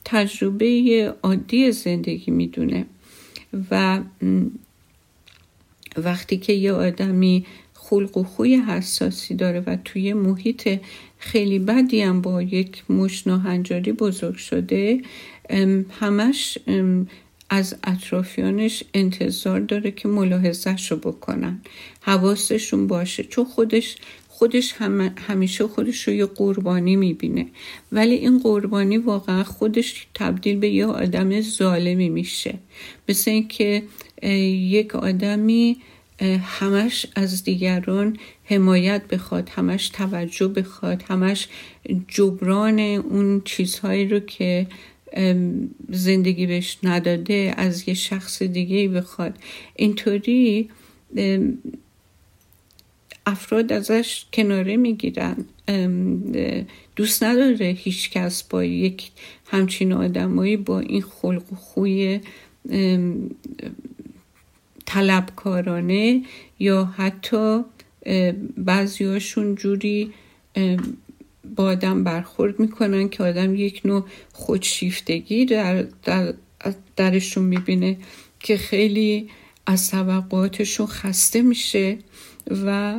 تجربه 0.05 1.15
عادی 1.23 1.73
زندگی 1.73 2.31
می‌دونه. 2.31 2.87
و 3.71 4.01
وقتی 5.97 6.37
که 6.37 6.53
یه 6.53 6.73
آدمی 6.73 7.47
خلق 7.75 8.17
و 8.17 8.23
خوی 8.23 8.57
حساسی 8.57 9.35
داره 9.35 9.61
و 9.67 9.77
توی 9.85 10.13
محیط 10.13 10.81
خیلی 11.19 11.59
بدی 11.59 12.01
هم 12.01 12.21
با 12.21 12.43
یک 12.43 12.91
مش 12.91 13.27
ناهنجاری 13.27 13.93
بزرگ 13.93 14.37
شده 14.37 15.03
همش 16.01 16.59
از 17.54 17.76
اطرافیانش 17.85 18.85
انتظار 18.94 19.61
داره 19.61 19.90
که 19.90 20.09
ملاحظهش 20.09 20.90
رو 20.90 20.97
بکنن. 20.97 21.61
حواسشون 22.00 22.87
باشه 22.87 23.25
چون 23.25 23.44
خودش 23.44 23.97
خودش 24.28 24.75
همیشه 25.28 25.66
خودش 25.66 26.09
رو 26.09 26.14
یه 26.14 26.26
قربانی 26.26 26.97
می‌بینه. 26.97 27.47
ولی 27.92 28.14
این 28.14 28.38
قربانی 28.38 28.99
واقعا 28.99 29.44
خودش 29.44 30.06
تبدیل 30.14 30.59
به 30.59 30.68
یه 30.68 30.87
آدم 30.87 31.40
ظالمی 31.40 32.09
میشه. 32.09 32.54
مثل 33.09 33.30
اینکه 33.30 33.82
یک 34.73 34.94
آدمی 34.94 35.76
همش 36.42 37.06
از 37.16 37.44
دیگران 37.44 38.16
حمایت 38.44 39.09
بخواد 39.09 39.49
همش 39.49 39.88
توجه 39.88 40.49
بخواد 40.49 41.02
همش 41.09 41.49
جبران 42.09 42.78
اون 42.80 43.42
چیزهایی 43.44 44.09
رو 44.09 44.21
که 44.21 44.66
زندگی 45.88 46.47
بهش 46.47 46.78
نداده 46.83 47.54
از 47.57 47.88
یه 47.88 47.95
شخص 47.95 48.42
دیگه 48.42 48.88
بخواد. 48.88 49.38
اینطوری 49.76 50.71
افراد 53.26 53.73
ازش 53.73 54.26
کناره 54.33 54.76
می‌گیرن. 54.76 55.37
دوست 56.97 57.23
نداره 57.23 57.66
هیچ 57.66 58.11
کس 58.11 58.42
با 58.42 58.64
یک 58.64 59.11
همچین 59.47 59.92
آدمایی 59.92 60.57
با 60.57 60.81
این 60.81 61.02
خلق 61.02 61.52
و 61.52 61.57
خوی 61.57 62.21
طلبکارانه 64.87 66.23
یا 66.59 66.85
حتی 66.85 67.61
بعضیاشون 68.57 69.54
جوری 69.54 70.12
با 71.57 71.65
آدم 71.65 72.05
برخورد 72.05 72.61
می‌کنن 72.61 73.09
که 73.09 73.23
آدم 73.23 73.55
یک 73.55 73.81
نوع 73.85 74.05
خودشیفتگی 74.33 75.45
در, 75.45 75.83
در 76.03 76.35
درشون 76.97 77.45
می‌بینه 77.45 77.97
که 78.41 78.57
خیلی 78.57 79.29
از 79.67 79.91
طبقاتشون 79.91 80.87
خسته 80.87 81.43
میشه 81.43 81.99
و 82.67 82.97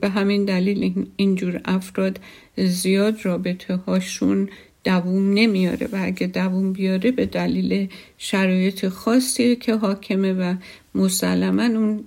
به 0.00 0.08
همین 0.08 0.44
دلیل 0.44 1.06
اینجور 1.16 1.60
افراد 1.64 2.20
زیاد 2.56 3.24
رابطه 3.24 3.76
هاشون 3.76 4.48
دووم 4.84 5.34
نمیاره 5.34 5.88
و 5.92 5.98
اگه 6.02 6.26
دووم 6.26 6.72
بیاره 6.72 7.10
به 7.10 7.26
دلیل 7.26 7.88
شرایط 8.18 8.88
خاصی 8.88 9.56
که 9.56 9.74
حاکمه 9.74 10.32
و 10.32 10.54
مسلما 10.94 11.62
اون 11.62 12.04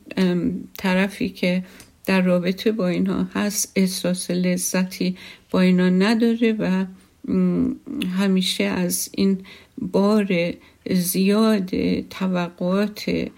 طرفی 0.77 1.29
که 1.29 1.63
در 2.05 2.21
رابطه 2.21 2.71
با 2.71 2.87
اینها 2.87 3.27
هست 3.33 3.71
احساس 3.75 4.31
لذتی 4.31 5.17
با 5.51 5.61
اینا 5.61 5.89
نداره 5.89 6.53
و 6.53 6.85
همیشه 8.17 8.63
از 8.63 9.09
این 9.11 9.45
بار 9.77 10.53
زیاد 10.91 11.99
توقعات 11.99 13.29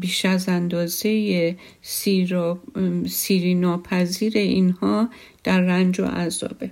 بیش 0.00 0.24
از 0.24 0.48
اندازه 0.48 1.56
سیری 3.06 3.54
ناپذیر 3.54 4.38
اینها 4.38 5.08
در 5.44 5.60
رنج 5.60 6.00
و 6.00 6.04
عذابه. 6.04 6.70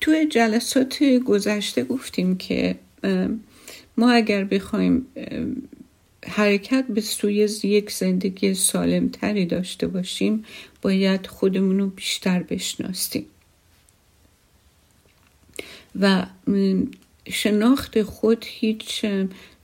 توی 0.00 0.26
جلسات 0.30 1.02
گذشته 1.02 1.84
گفتیم 1.84 2.36
که 2.36 2.78
ما 3.96 4.10
اگر 4.10 4.44
بخوایم 4.44 5.06
حرکت 6.26 6.84
به 6.88 7.00
سوی 7.00 7.48
یک 7.64 7.90
زندگی 7.90 8.54
سالمتری 8.54 9.46
داشته 9.46 9.86
باشیم 9.86 10.44
باید 10.82 11.26
خودمون 11.26 11.78
رو 11.78 11.86
بیشتر 11.86 12.42
بشناسیم. 12.42 13.26
و 16.00 16.26
شناخت 17.28 18.02
خود 18.02 18.44
هیچ 18.48 19.04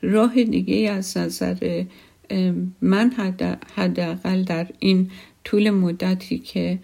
راه 0.02 0.44
دیگه 0.44 0.90
از 0.90 1.16
نظر 1.16 1.84
من 2.80 3.12
حداقل 3.74 4.42
در 4.42 4.66
این 4.78 5.10
طول 5.44 5.70
مدتی 5.70 6.38
که 6.38 6.78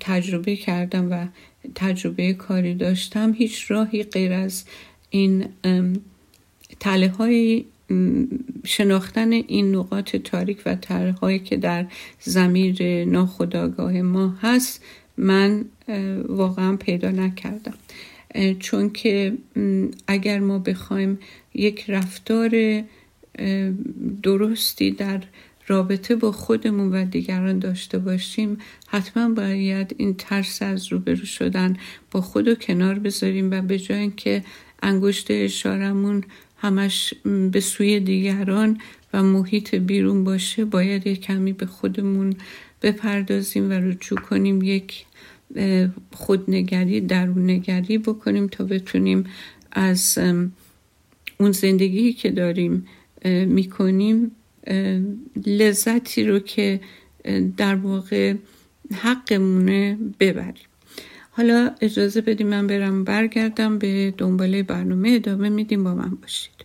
تجربه 0.00 0.56
کردم 0.56 1.12
و 1.12 1.26
تجربه 1.74 2.32
کاری 2.32 2.74
داشتم 2.74 3.32
هیچ 3.32 3.70
راهی 3.70 4.02
غیر 4.02 4.32
از 4.32 4.64
این 5.10 5.48
تله 6.80 7.08
های 7.08 7.64
شناختن 8.64 9.32
این 9.32 9.74
نقاط 9.74 10.16
تاریک 10.16 10.62
و 10.66 10.74
تله 10.74 11.12
هایی 11.12 11.38
که 11.38 11.56
در 11.56 11.86
زمیر 12.20 13.04
ناخداگاه 13.04 13.92
ما 14.02 14.28
هست 14.42 14.84
من 15.16 15.64
واقعا 16.28 16.76
پیدا 16.76 17.10
نکردم. 17.10 17.74
چون 18.58 18.90
که 18.90 19.38
اگر 20.06 20.38
ما 20.38 20.58
بخوایم 20.58 21.18
یک 21.54 21.84
رفتار 21.90 22.82
درستی 24.22 24.90
در 24.90 25.22
رابطه 25.66 26.16
با 26.16 26.32
خودمون 26.32 26.92
و 26.92 27.04
دیگران 27.04 27.58
داشته 27.58 27.98
باشیم 27.98 28.58
حتما 28.88 29.28
باید 29.28 29.94
این 29.98 30.14
ترس 30.14 30.62
از 30.62 30.92
روبرو 30.92 31.24
شدن 31.24 31.76
با 32.10 32.20
خود 32.20 32.48
و 32.48 32.54
کنار 32.54 32.98
بذاریم 32.98 33.50
و 33.50 33.62
به 33.62 33.78
جای 33.78 33.98
اینکه 33.98 34.44
انگشت 34.82 35.26
اشارمون 35.30 36.24
همش 36.58 37.14
به 37.52 37.60
سوی 37.60 38.00
دیگران 38.00 38.80
و 39.12 39.22
محیط 39.22 39.74
بیرون 39.74 40.24
باشه 40.24 40.64
باید 40.64 41.06
یک 41.06 41.20
کمی 41.20 41.52
به 41.52 41.66
خودمون 41.66 42.34
بپردازیم 42.82 43.70
و 43.70 43.72
رجوع 43.72 44.18
کنیم 44.18 44.62
یک 44.62 45.04
خودنگری 46.12 47.00
دروننگری 47.00 47.98
بکنیم 47.98 48.46
تا 48.46 48.64
بتونیم 48.64 49.24
از 49.72 50.18
اون 51.38 51.52
زندگی 51.52 52.12
که 52.12 52.30
داریم 52.30 52.86
می‌کنیم 53.46 54.30
لذتی 55.46 56.24
رو 56.24 56.38
که 56.38 56.80
در 57.56 57.74
واقع 57.74 58.34
حقمونه 58.94 59.98
ببریم. 60.20 60.67
حالا 61.38 61.74
اجازه 61.80 62.20
بدیم 62.20 62.46
من 62.46 62.66
برم 62.66 63.04
برگردم 63.04 63.78
به 63.78 64.14
دنباله 64.18 64.62
برنامه 64.62 65.10
ادامه 65.14 65.48
میدیم 65.48 65.84
با 65.84 65.94
من 65.94 66.10
باشید. 66.14 66.64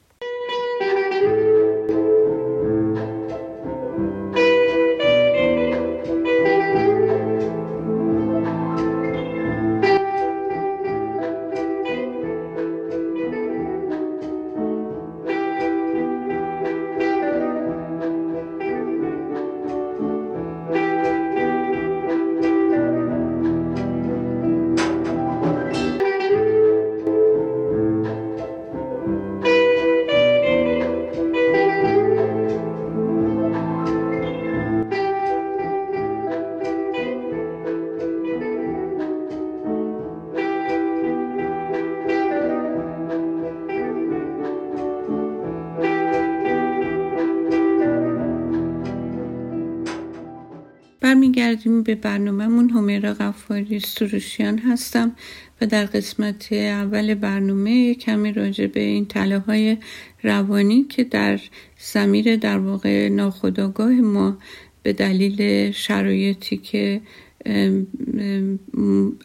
برمیگردیم 51.63 51.83
به 51.83 51.95
برنامهمون. 51.95 52.69
همیرا 52.69 53.13
غفاری 53.13 53.79
سروشیان 53.79 54.59
هستم 54.59 55.15
و 55.61 55.65
در 55.65 55.85
قسمت 55.85 56.53
اول 56.53 57.13
برنامه 57.13 57.95
کمی 57.95 58.33
راجع 58.33 58.67
به 58.67 58.79
این 58.79 59.05
تله 59.05 59.39
های 59.39 59.77
روانی 60.23 60.83
که 60.83 61.03
در 61.03 61.39
زمیر 61.79 62.35
در 62.35 62.57
واقع 62.57 63.09
ناخداگاه 63.09 63.91
ما 63.91 64.37
به 64.83 64.93
دلیل 64.93 65.71
شرایطی 65.71 66.57
که 66.57 67.01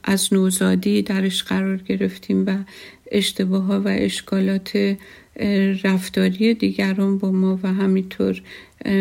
از 0.05 0.33
نوزادی 0.33 1.03
درش 1.03 1.43
قرار 1.43 1.77
گرفتیم 1.77 2.47
و 2.47 2.59
اشتباه 3.13 3.63
ها 3.63 3.81
و 3.81 3.89
اشکالات 3.89 4.97
رفتاری 5.85 6.55
دیگران 6.55 7.19
با 7.19 7.31
ما 7.31 7.59
و 7.63 7.73
همینطور 7.73 8.43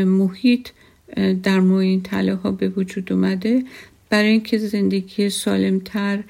محیط 0.05 0.69
در 1.43 1.59
ما 1.59 1.79
این 1.79 2.05
ها 2.43 2.51
به 2.51 2.69
وجود 2.69 3.13
اومده. 3.13 3.63
برای 4.09 4.29
اینکه 4.29 4.57
زندگی 4.57 5.29
سالمتر 5.29 6.23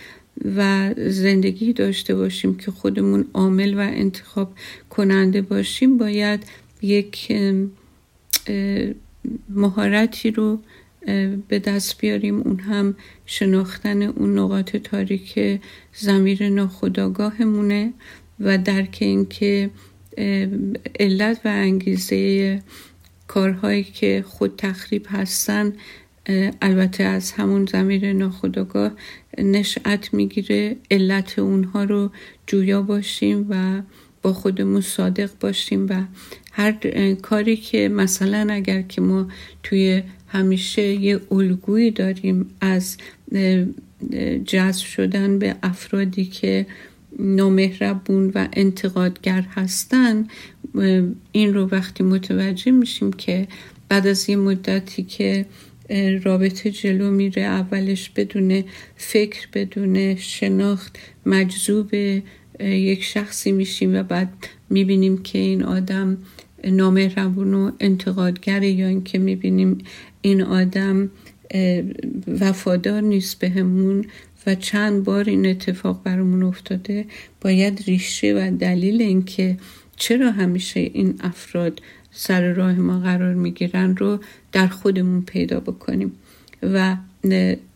و 0.57 0.93
زندگی 0.97 1.73
داشته 1.73 2.15
باشیم 2.15 2.57
که 2.57 2.71
خودمون 2.71 3.25
عامل 3.33 3.73
و 3.73 3.79
انتخاب 3.79 4.53
کننده 4.89 5.41
باشیم 5.41 5.97
باید 5.97 6.43
یک 6.81 7.31
مهارتی 9.49 10.31
رو 10.31 10.59
به 11.47 11.59
دست 11.59 12.01
بیاریم. 12.01 12.41
اون 12.41 12.59
هم 12.59 12.95
شناختن 13.25 14.01
اون 14.01 14.39
نقاط 14.39 14.75
تاریک 14.77 15.59
زمیر 15.93 16.49
ناخداگاهمونه 16.49 17.93
و 18.39 18.57
درک 18.57 18.97
اینکه 19.01 19.69
علت 20.99 21.41
و 21.45 21.47
انگیزه 21.47 22.61
کارهایی 23.27 23.83
که 23.83 24.23
خود 24.27 24.53
تخریب 24.57 25.05
هستن 25.09 25.73
البته 26.61 27.03
از 27.03 27.31
همون 27.31 27.65
زمیر 27.65 28.13
ناخداگاه 28.13 28.91
نشأت 29.37 30.13
می‌گیره. 30.13 30.75
علت 30.91 31.39
اونها 31.39 31.83
رو 31.83 32.11
جویا 32.47 32.81
باشیم 32.81 33.45
و 33.49 33.81
با 34.21 34.33
خودمون 34.33 34.81
صادق 34.81 35.29
باشیم 35.39 35.87
و 35.89 36.03
هر 36.51 36.71
کاری 37.13 37.57
که 37.57 37.89
مثلا 37.89 38.53
اگر 38.53 38.81
که 38.81 39.01
ما 39.01 39.27
توی 39.63 40.03
همیشه 40.27 40.81
یه 40.81 41.19
الگویی 41.31 41.91
داریم 41.91 42.45
از 42.61 42.97
جذب 44.45 44.85
شدن 44.85 45.39
به 45.39 45.55
افرادی 45.63 46.25
که 46.25 46.65
نامهربون 47.19 48.31
و 48.35 48.47
انتقادگر 48.53 49.41
هستن 49.41 50.27
این 51.31 51.53
رو 51.53 51.67
وقتی 51.71 52.03
متوجه 52.03 52.71
میشیم 52.71 53.13
که 53.13 53.47
بعد 53.89 54.07
از 54.07 54.29
یه 54.29 54.35
مدتی 54.35 55.03
که 55.03 55.45
رابطه 56.23 56.71
جلو 56.71 57.11
میره 57.11 57.41
اولش 57.41 58.09
بدون 58.09 58.63
فکر 58.95 59.47
بدون 59.53 60.15
شناخت 60.15 60.97
مجذوب 61.25 61.93
یک 62.59 63.03
شخصی 63.03 63.51
میشیم 63.51 63.95
و 63.95 64.03
بعد 64.03 64.29
می‌بینیم 64.69 65.17
که 65.17 65.37
این 65.37 65.63
آدم 65.63 66.17
نامهربون 66.63 67.53
و 67.53 67.71
انتقادگره 67.79 68.69
یا 68.69 68.87
اینکه 68.87 69.19
می‌بینیم 69.19 69.77
این 70.21 70.41
آدم 70.41 71.09
وفادار 72.39 73.01
نیست 73.01 73.39
بهمون 73.39 74.05
و 74.47 74.55
چند 74.55 75.03
بار 75.03 75.29
این 75.29 75.45
اتفاق 75.45 76.03
برامون 76.03 76.43
افتاده 76.43 77.05
باید 77.41 77.83
ریشه 77.87 78.33
و 78.33 78.57
دلیل 78.57 79.01
اینکه 79.01 79.57
چرا 79.97 80.31
همیشه 80.31 80.79
این 80.79 81.15
افراد 81.19 81.81
سر 82.11 82.53
راه 82.53 82.73
ما 82.73 82.99
قرار 82.99 83.33
می‌گیرن 83.33 83.95
رو 83.95 84.19
در 84.51 84.67
خودمون 84.67 85.21
پیدا 85.21 85.59
بکنیم؟ 85.59 86.11
و 86.63 86.97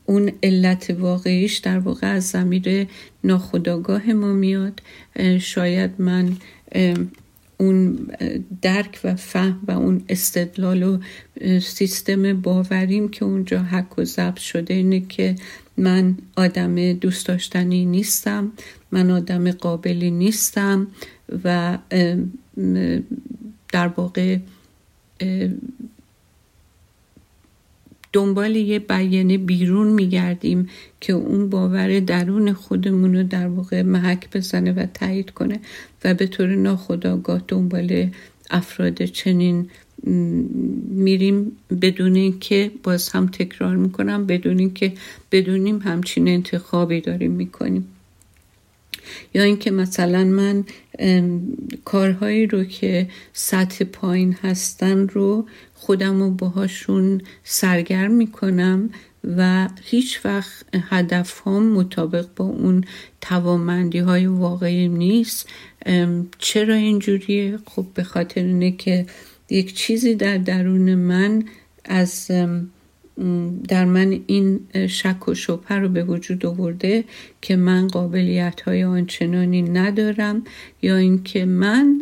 اون 0.06 0.32
علت 0.44 0.96
واقعیش 1.00 1.58
در 1.58 1.80
واقع 1.80 2.08
از 2.08 2.28
زمیر 2.28 2.88
ناخداگاه 3.24 4.14
ما 4.14 4.34
میاد. 4.34 4.82
شاید 5.40 5.92
من 5.98 6.38
اون 7.58 8.08
درک 8.62 9.00
و 9.04 9.16
فهم 9.16 9.60
و 9.68 9.72
اون 9.72 10.04
استدلال 10.10 10.84
و 10.84 11.00
سیستم 11.60 12.42
باوریم 12.42 13.10
که 13.10 13.26
اونجا 13.26 13.64
حک 13.64 14.00
و 14.00 14.04
ضبط 14.04 14.40
شده 14.40 14.74
اینه 14.74 15.00
که 15.00 15.36
من 15.78 16.18
آدم 16.36 16.94
دوست 16.94 17.28
داشتنی 17.28 17.86
نیستم 17.86 18.52
من 18.92 19.12
آدم 19.12 19.52
قابلی 19.52 20.12
نیستم. 20.12 20.88
و 21.44 21.78
در 23.72 23.88
واقع 23.88 24.38
دنبال 28.14 28.56
یه 28.56 28.80
بیانه 28.80 29.38
بیرون 29.38 29.88
میگردیم 29.88 30.70
که 31.02 31.14
اون 31.14 31.50
باور 31.50 32.00
درون 32.00 32.54
خودمون 32.54 33.16
رو 33.16 33.24
در 33.24 33.48
واقع 33.48 33.82
محک 33.82 34.38
بزنه 34.38 34.72
و 34.72 34.86
تایید 34.94 35.32
کنه 35.32 35.60
و 36.04 36.14
به 36.14 36.28
طور 36.28 36.56
ناخداگاه 36.56 37.44
دنبال 37.48 38.10
افراد 38.50 39.04
چنین 39.04 39.70
میریم 40.90 41.52
بدون 41.82 42.16
اینکه 42.16 42.72
باز 42.84 43.10
هم 43.10 43.28
تکرار 43.28 43.76
می‌کنم 43.76 44.26
بدون 44.26 44.60
اینکه 44.60 44.94
بدونیم 45.32 45.80
همچین 45.80 46.28
انتخابی 46.28 47.02
داریم 47.02 47.32
می‌کنیم. 47.32 47.88
یا 49.34 49.44
اینکه 49.44 49.72
مثلا 49.72 50.24
من 50.24 50.64
کارهایی 51.86 52.48
رو 52.48 52.64
که 52.64 53.08
سطح 53.34 53.86
پایین 53.86 54.34
هستن 54.44 55.08
رو 55.08 55.46
خودم 55.74 56.20
رو 56.20 56.32
باهاشون 56.32 57.22
سرگرم 57.44 58.12
می‌کنم 58.12 58.90
و 59.38 59.70
هیچ 59.84 60.26
وقت 60.26 60.66
هدف 60.90 61.48
هم 61.48 61.74
مطابق 61.74 62.28
با 62.36 62.46
اون 62.46 62.84
توامندی 63.22 64.00
های 64.00 64.26
واقعی 64.26 64.88
نیست 64.88 65.50
چرا 66.38 66.74
اینجوریه؟ 66.74 67.60
خب 67.66 67.86
به 67.94 68.04
خاطر 68.04 68.42
اینه 68.42 68.72
که 68.72 69.06
یک 69.50 69.74
چیزی 69.76 70.16
در 70.16 70.38
درون 70.38 70.96
من 70.96 71.44
از 71.86 72.32
در 73.68 73.86
من 73.86 74.20
این 74.28 74.60
شک 74.90 75.28
و 75.28 75.34
شبه 75.34 75.76
رو 75.76 75.90
به 75.90 76.04
وجود 76.04 76.46
آورده 76.46 77.04
که 77.42 77.56
من 77.56 77.88
قابلیت 77.88 78.62
های 78.62 78.84
آنچنانی 78.84 79.62
ندارم 79.62 80.44
یا 80.82 80.98
اینکه 80.98 81.46
من 81.46 82.02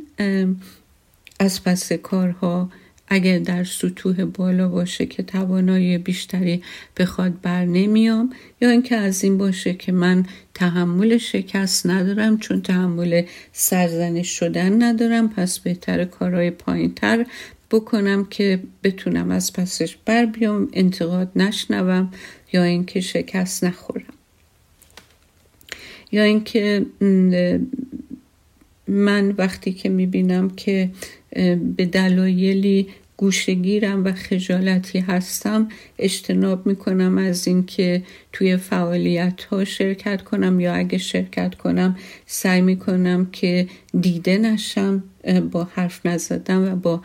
از 1.39 1.63
پس 1.63 1.91
کارها 1.91 2.69
اگر 3.10 3.39
در 3.39 3.63
سطوح 3.63 4.26
بالا 4.26 4.67
باشه 4.67 5.06
که 5.06 5.24
توانایی 5.24 5.98
بیشتری 5.98 6.63
بخواد 6.98 7.41
بر 7.41 7.65
نمیام 7.65 8.30
یا 8.62 8.69
اینکه 8.69 8.95
از 8.95 9.24
این 9.24 9.38
باشه 9.38 9.74
که 9.74 9.91
من 9.91 10.26
تحمل 10.54 11.17
شکست 11.17 11.88
ندارم 11.88 12.38
چون 12.38 12.62
تحمل 12.62 13.24
سرزنش 13.52 14.39
شدن 14.39 14.84
ندارم 14.84 15.30
پس 15.30 15.60
بهتر 15.60 16.06
کارهای 16.06 16.52
پایین 16.52 16.95
تر 16.95 17.26
بکنم 17.71 18.25
که 18.25 18.60
بتونم 18.84 19.32
از 19.32 19.53
پسش 19.53 19.97
بر 20.05 20.25
بیام 20.25 20.67
انتقاد 20.73 21.32
نشنوم 21.36 22.12
یا 22.53 22.63
اینکه 22.63 23.01
شکست 23.01 23.63
نخورم. 23.63 24.13
یا 26.12 26.23
اینکه 26.23 26.86
من 28.88 29.32
وقتی 29.38 29.73
که 29.73 29.89
می‌بینم 29.89 30.49
که 30.49 30.89
به 31.77 31.86
دلایلی 31.86 32.88
گوشگیرم 33.17 34.05
و 34.05 34.13
خجالتی 34.13 34.99
هستم 34.99 35.69
اجتناب 35.99 36.67
می‌کنم 36.67 37.17
از 37.17 37.47
اینکه 37.47 38.03
توی 38.34 38.58
فعالیت 38.58 39.43
ها 39.43 39.65
شرکت 39.65 40.21
کنم 40.21 40.60
یا 40.60 40.73
اگه 40.73 40.97
شرکت 40.97 41.55
کنم 41.55 41.97
سعی 42.25 42.62
می‌کنم 42.62 43.27
که 43.32 43.67
دیده 44.01 44.38
نشم. 44.38 45.03
با 45.52 45.63
حرف 45.74 46.06
نزدم 46.06 46.72
و 46.72 46.76
با 46.76 47.02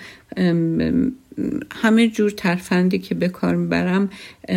همه 1.73 2.09
جور 2.09 2.31
ترفندی 2.31 2.99
که 2.99 3.15
به 3.15 3.29
کار 3.29 3.55
می‌برم 3.55 4.11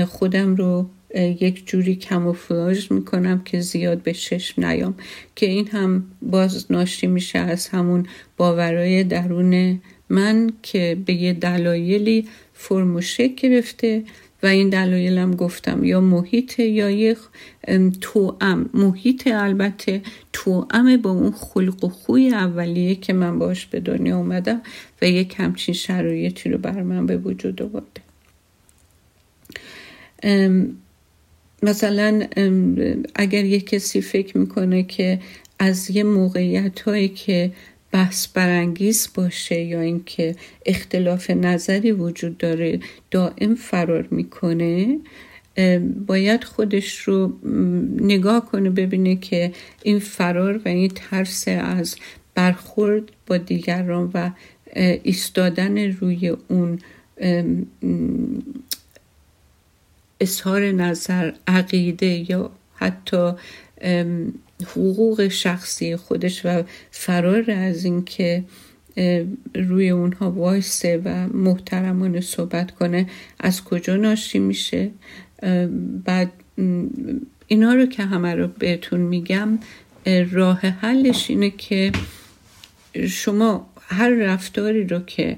خودم 0.08 0.56
رو 0.56 0.90
یک 1.16 1.68
جوری 1.68 1.96
کموفلاژ 1.96 2.92
می‌کنم 2.92 3.42
که 3.46 3.60
زیاد 3.60 4.04
به 4.04 4.14
چشم 4.14 4.66
نیام. 4.66 4.96
که 5.36 5.46
این 5.46 5.68
هم 5.68 6.04
باز 6.22 6.66
ناشی 6.70 7.08
میشه 7.08 7.40
از 7.40 7.68
همون 7.68 8.06
باورای 8.38 9.04
درون 9.04 9.82
من 10.10 10.50
که 10.64 10.98
به 11.06 11.14
یه 11.14 11.34
دلایلی 11.34 12.28
فرم 12.54 12.96
و 12.96 13.02
شکل 13.02 13.50
گرفته 13.50 14.04
این 14.48 14.70
دلایلم 14.70 15.32
گفتم 15.32 15.84
یا 15.84 16.02
محیط 16.02 16.60
یا 16.60 16.90
یک 16.90 17.18
توام 18.02 18.70
محیط 18.74 19.28
البته 19.28 20.02
توام 20.34 20.98
با 20.98 21.12
اون 21.12 21.32
خلق 21.32 21.84
و 21.84 21.90
خوی 21.90 22.30
اولیه 22.30 22.96
که 22.96 23.14
من 23.14 23.40
باش 23.40 23.66
به 23.66 23.80
دنیا 23.80 24.18
اومدم 24.18 24.62
و 25.02 25.06
یک 25.06 25.36
همچین 25.38 25.74
شرایطی 25.74 26.50
رو 26.50 26.58
بر 26.58 26.84
من 26.84 27.06
به 27.06 27.18
وجود 27.18 27.62
آورده. 27.62 28.02
مثلا 31.64 32.28
اگر 33.16 33.46
یک 33.46 33.70
کسی 33.70 34.02
فکر 34.02 34.38
می‌کنه 34.38 34.84
که 34.84 35.20
از 35.60 35.90
یه 35.90 36.04
موقعیت 36.04 36.82
هایی 36.82 37.08
که 37.08 37.52
بحث 37.92 38.28
برانگیز 38.28 39.10
باشه 39.16 39.62
یا 39.62 39.82
اینکه 39.82 40.36
اختلاف 40.66 41.30
نظری 41.30 41.92
وجود 41.92 42.38
داره 42.38 42.80
دائم 43.12 43.56
فرار 43.56 44.08
می‌کنه 44.12 45.00
باید 46.08 46.44
خودش 46.44 46.98
رو 46.98 47.34
نگاه 48.02 48.46
کنه 48.46 48.70
ببینه 48.70 49.16
که 49.16 49.52
این 49.84 50.00
فرار 50.00 50.58
و 50.58 50.68
این 50.68 50.92
ترس 50.96 51.48
از 51.48 51.96
برخورد 52.36 53.04
با 53.28 53.38
دیگران 53.38 54.12
و 54.14 54.32
ایستادن 55.04 55.92
روی 55.92 56.36
اون 56.48 56.80
اظهار 60.22 60.72
نظر 60.72 61.32
عقیده 61.48 62.32
یا 62.32 62.52
حتی 62.76 63.32
حقوق 64.66 65.28
شخصی 65.28 65.96
خودش 65.96 66.46
و 66.46 66.64
فرار 66.92 67.52
از 67.52 67.86
اینکه 67.86 68.44
روی 69.56 69.90
اونها 69.90 70.32
وایسه 70.32 71.02
و 71.06 71.28
محترمانه 71.28 72.22
صحبت 72.22 72.72
کنه 72.72 73.08
از 73.40 73.64
کجا 73.64 73.96
ناشی 73.96 74.40
میشه؟ 74.40 74.92
بعد 76.06 76.32
اینا 77.48 77.74
رو 77.74 77.86
که 77.86 78.04
همه 78.04 78.36
رو 78.36 78.48
بهتون 78.48 79.00
میگم 79.00 79.60
راه 80.32 80.60
حلش 80.60 81.30
اینه 81.30 81.50
که 81.50 81.92
شما 83.08 83.70
هر 83.82 84.10
رفتاری 84.10 84.88
رو 84.88 85.00
که 85.00 85.38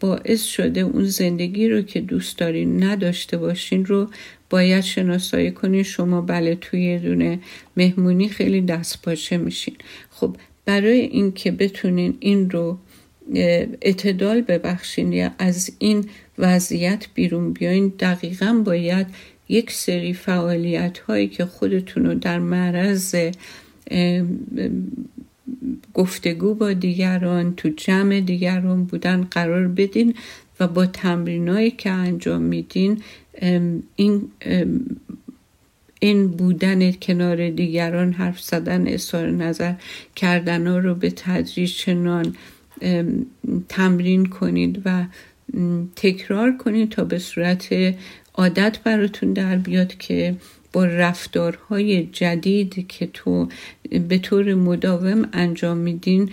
باعث 0.00 0.42
شده 0.42 0.80
اون 0.80 1.04
زندگی 1.04 1.68
رو 1.68 1.82
که 1.82 2.00
دوست 2.00 2.38
دارین 2.38 2.84
نداشته 2.84 3.36
باشین 3.36 3.84
رو 3.84 4.10
باید 4.50 4.84
شناسایی 4.84 5.50
کنین 5.50 5.82
شما 5.82 6.20
بله 6.20 6.54
توی 6.54 6.84
یه 6.84 6.98
دونه 6.98 7.38
مهمونی 7.76 8.28
خیلی 8.28 8.60
دست 8.60 9.02
پاچه 9.02 9.36
میشین. 9.36 9.74
خب 10.10 10.36
برای 10.64 11.00
اینکه 11.00 11.50
بتونین 11.50 12.16
این 12.20 12.50
رو 12.50 12.78
اعتدال 13.82 14.40
ببخشین 14.40 15.12
یا 15.12 15.30
از 15.38 15.70
این 15.78 16.04
وضعیت 16.38 17.06
بیرون 17.14 17.52
بیاین 17.52 17.92
دقیقا 17.98 18.62
باید 18.64 19.06
یک 19.48 19.70
سری 19.70 20.12
فعالیت 20.12 20.98
هایی 20.98 21.28
که 21.28 21.44
خودتون 21.44 22.06
رو 22.06 22.14
در 22.14 22.38
معرض 22.38 23.16
گفتگو 25.94 26.54
با 26.54 26.72
دیگران 26.72 27.54
تو 27.54 27.68
جمع 27.68 28.20
دیگران 28.20 28.84
بودن 28.84 29.24
قرار 29.30 29.68
بدین. 29.68 30.14
و 30.60 30.68
با 30.68 30.86
تمرینایی 30.86 31.70
که 31.70 31.90
انجام 31.90 32.42
میدین 32.42 33.02
این 33.96 34.30
این 36.00 36.28
بودن 36.28 36.92
کنار 36.92 37.50
دیگران 37.50 38.12
حرف 38.12 38.40
زدن 38.40 38.88
اظهار 38.88 39.30
نظر 39.30 39.74
کردن 40.16 40.66
ها 40.66 40.78
رو 40.78 40.94
به 40.94 41.10
تدریج 41.10 41.76
چنان 41.76 42.36
تمرین 43.68 44.26
کنید 44.26 44.82
و 44.84 45.04
تکرار 45.96 46.56
کنید 46.56 46.90
تا 46.90 47.04
به 47.04 47.18
صورت 47.18 47.94
عادت 48.34 48.78
براتون 48.84 49.32
در 49.32 49.56
بیاد 49.56 49.94
که 49.94 50.36
با 50.72 50.84
رفتارهای 50.84 52.06
جدید 52.06 52.86
که 52.88 53.06
تو 53.06 53.48
به 54.08 54.18
طور 54.18 54.54
مداوم 54.54 55.28
انجام 55.32 55.76
میدین 55.76 56.30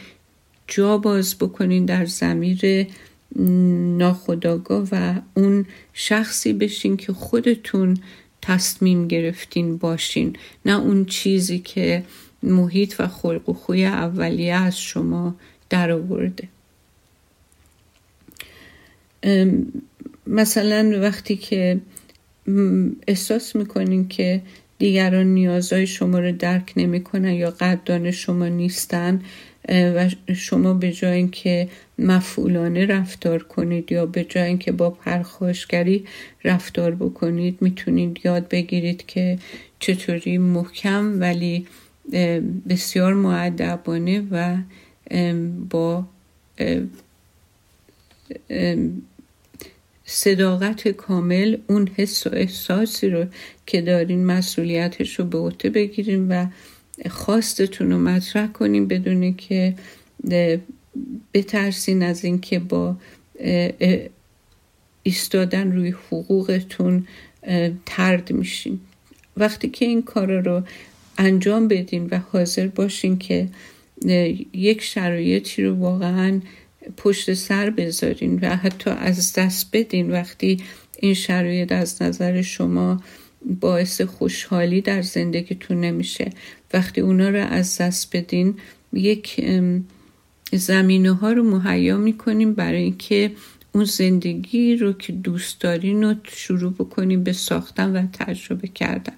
جا 0.68 0.98
باز 0.98 1.36
بکنین 1.40 1.86
در 1.86 2.06
زمیر 2.06 2.88
ناخداگاه 3.98 4.88
و 4.92 5.22
اون 5.34 5.66
شخصی 5.94 6.54
بشین 6.54 6.98
که 6.98 7.14
خودتون 7.14 7.98
تصمیم 8.42 9.08
گرفتین 9.08 9.78
باشین. 9.78 10.36
نه 10.66 10.80
اون 10.80 11.06
چیزی 11.06 11.60
که 11.60 12.04
محیط 12.44 12.96
و 13.00 13.08
خلق 13.08 13.50
و 13.50 13.54
خوی 13.54 13.86
اولیه 13.86 14.54
از 14.54 14.80
شما 14.80 15.36
در 15.70 15.92
آورده 15.92 16.48
مثلا 20.28 21.00
وقتی 21.02 21.36
که 21.36 21.80
احساس 23.08 23.56
می‌کنین 23.56 24.08
که 24.08 24.42
دیگران 24.78 25.26
نیازهای 25.26 25.88
شما 25.88 26.20
رو 26.20 26.32
درک 26.32 26.74
نمی‌کنن 26.76 27.34
یا 27.34 27.52
قدردان 27.52 28.12
شما 28.12 28.48
نیستن 28.48 29.22
و 29.70 30.10
شما 30.36 30.74
به 30.74 30.92
جای 30.92 31.12
اینکه 31.12 31.70
مفعولانه 32.00 32.86
رفتار 32.86 33.44
کنید 33.44 33.92
یا 33.92 34.06
به 34.06 34.24
جای 34.24 34.44
اینکه 34.44 34.72
با 34.72 34.90
پرخاشگری 34.90 36.06
رفتار 36.44 36.96
بکنید 36.96 37.58
می‌تونید 37.62 38.20
یاد 38.24 38.48
بگیرید 38.48 39.06
که 39.06 39.40
چطوری 39.80 40.38
محکم 40.38 41.20
ولی 41.20 41.68
بسیار 42.70 43.14
معدبانه 43.14 44.28
و 44.32 44.58
با 45.70 46.06
صداقت 50.06 50.88
کامل 50.88 51.58
اون 51.68 51.90
حس 51.96 52.28
و 52.28 52.30
احساسی 52.34 53.10
رو 53.10 53.26
که 53.66 53.82
دارین 53.82 54.26
مسئولیتش 54.26 55.20
رو 55.20 55.26
به 55.26 55.38
عهده 55.38 55.70
بگیریم 55.70 56.28
و 56.30 56.48
خواستتون 57.10 57.92
رو 57.92 58.00
مطرح 58.00 58.48
کنیم 58.48 58.88
بدون 58.88 59.36
که 59.36 59.76
بترسین 61.34 62.04
از 62.04 62.26
اینکه 62.26 62.60
با 62.60 62.96
ایستادن 65.04 65.72
روی 65.72 65.90
حقوقتون 65.90 67.08
ترد 67.86 68.32
میشین. 68.32 68.80
وقتی 69.38 69.70
که 69.70 69.86
این 69.86 70.02
کار 70.02 70.42
رو 70.42 70.62
انجام 71.18 71.68
بدین 71.68 72.08
و 72.12 72.20
حاضر 72.32 72.68
باشین 72.68 73.18
که 73.18 73.48
یک 74.54 74.82
شرایطی 74.82 75.64
رو 75.64 75.76
واقعا 75.76 76.42
پشت 76.98 77.34
سر 77.34 77.70
بذارین 77.70 78.40
و 78.42 78.56
حتی 78.56 78.90
از 78.90 79.34
دست 79.34 79.70
بدین 79.74 80.12
وقتی 80.12 80.64
این 81.00 81.14
شرایط 81.14 81.72
از 81.72 82.02
نظر 82.02 82.42
شما 82.42 83.02
باعث 83.46 84.02
خوشحالی 84.02 84.82
در 84.82 85.02
زندگیتون 85.02 85.82
نمیشه. 85.82 86.30
وقتی 86.74 87.02
اونا 87.02 87.30
رو 87.30 87.40
از 87.40 87.78
دست 87.78 88.16
بدین 88.16 88.56
یک 88.94 89.46
زمینه 90.52 91.12
ها 91.12 91.32
رو 91.32 91.44
مهیا 91.44 91.98
می‌کنیم 91.98 92.54
برای 92.54 92.84
اینکه 92.84 93.32
اون 93.72 93.84
زندگی 93.84 94.76
رو 94.76 94.94
که 94.94 95.14
دوست 95.14 95.62
دارین 95.62 96.04
رو 96.04 96.16
شروع 96.24 96.74
بکنیم 96.74 97.24
به 97.24 97.34
ساختن 97.34 97.96
و 97.96 98.08
تجربه 98.14 98.68
کردن. 98.68 99.14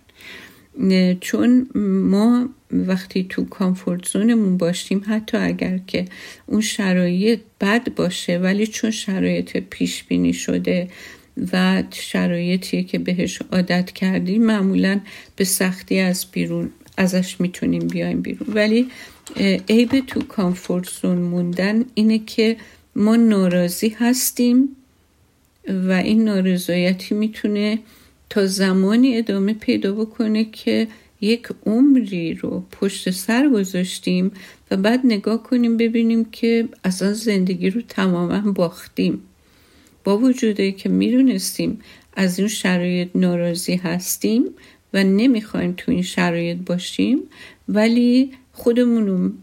چون 1.20 1.68
ما 2.10 2.50
وقتی 2.72 3.26
تو 3.30 3.46
کامفورت 3.46 4.08
زونمون 4.08 4.58
باشیم 4.58 5.04
حتی 5.08 5.38
اگر 5.38 5.80
که 5.88 6.06
اون 6.46 6.62
شرایط 6.62 7.40
بد 7.62 7.96
باشه 7.96 8.38
ولی 8.38 8.68
چون 8.68 8.92
شرایط 8.92 9.58
پیش 9.58 10.04
بینی 10.04 10.34
شده 10.34 10.88
و 11.54 11.84
شرایطی 11.92 12.84
که 12.84 13.00
بهش 13.00 13.42
عادت 13.52 13.92
کردیم 13.92 14.46
معمولا 14.46 15.00
به 15.36 15.44
سختی 15.44 16.00
از 16.00 16.26
بیرون 16.32 16.70
ازش 16.98 17.42
می‌تونیم 17.42 17.88
بیایم 17.88 18.22
بیرون. 18.22 18.48
ولی 18.54 18.88
عیب 19.70 20.00
تو 20.00 20.22
کامفورت 20.22 20.90
زون 20.90 21.18
موندن 21.18 21.86
اینه 21.94 22.20
که 22.20 22.58
ما 22.96 23.16
ناراضی 23.16 23.90
هستیم 23.90 24.70
و 25.68 25.92
این 25.92 26.24
نارضایتی 26.24 27.16
می‌تونه 27.16 27.80
تا 28.30 28.46
زمانی 28.46 29.18
ادامه 29.18 29.54
پیدا 29.54 29.94
بکنه 29.94 30.44
که 30.44 30.88
یک 31.22 31.48
عمری 31.66 32.34
رو 32.34 32.64
پشت 32.72 33.10
سر 33.10 33.50
گذاشتیم 33.50 34.32
و 34.72 34.78
بعد 34.78 35.02
نگاه 35.04 35.44
کنیم 35.44 35.78
ببینیم 35.78 36.26
که 36.26 36.70
اصلا 36.84 37.14
زندگی 37.14 37.70
رو 37.70 37.82
تماما 37.82 38.52
باختیم. 38.52 39.22
با 40.06 40.18
وجوده 40.18 40.72
که 40.72 40.90
می‌دونستیم 40.90 41.80
از 42.16 42.40
این 42.40 42.48
شرایط 42.48 43.10
ناراضی 43.16 43.76
هستیم 43.76 44.44
و 44.94 45.04
نمی‌خوایم 45.04 45.74
تو 45.78 45.92
این 45.92 46.02
شرایط 46.02 46.58
باشیم 46.66 47.20
ولی 47.70 48.32
خودمون 48.52 49.34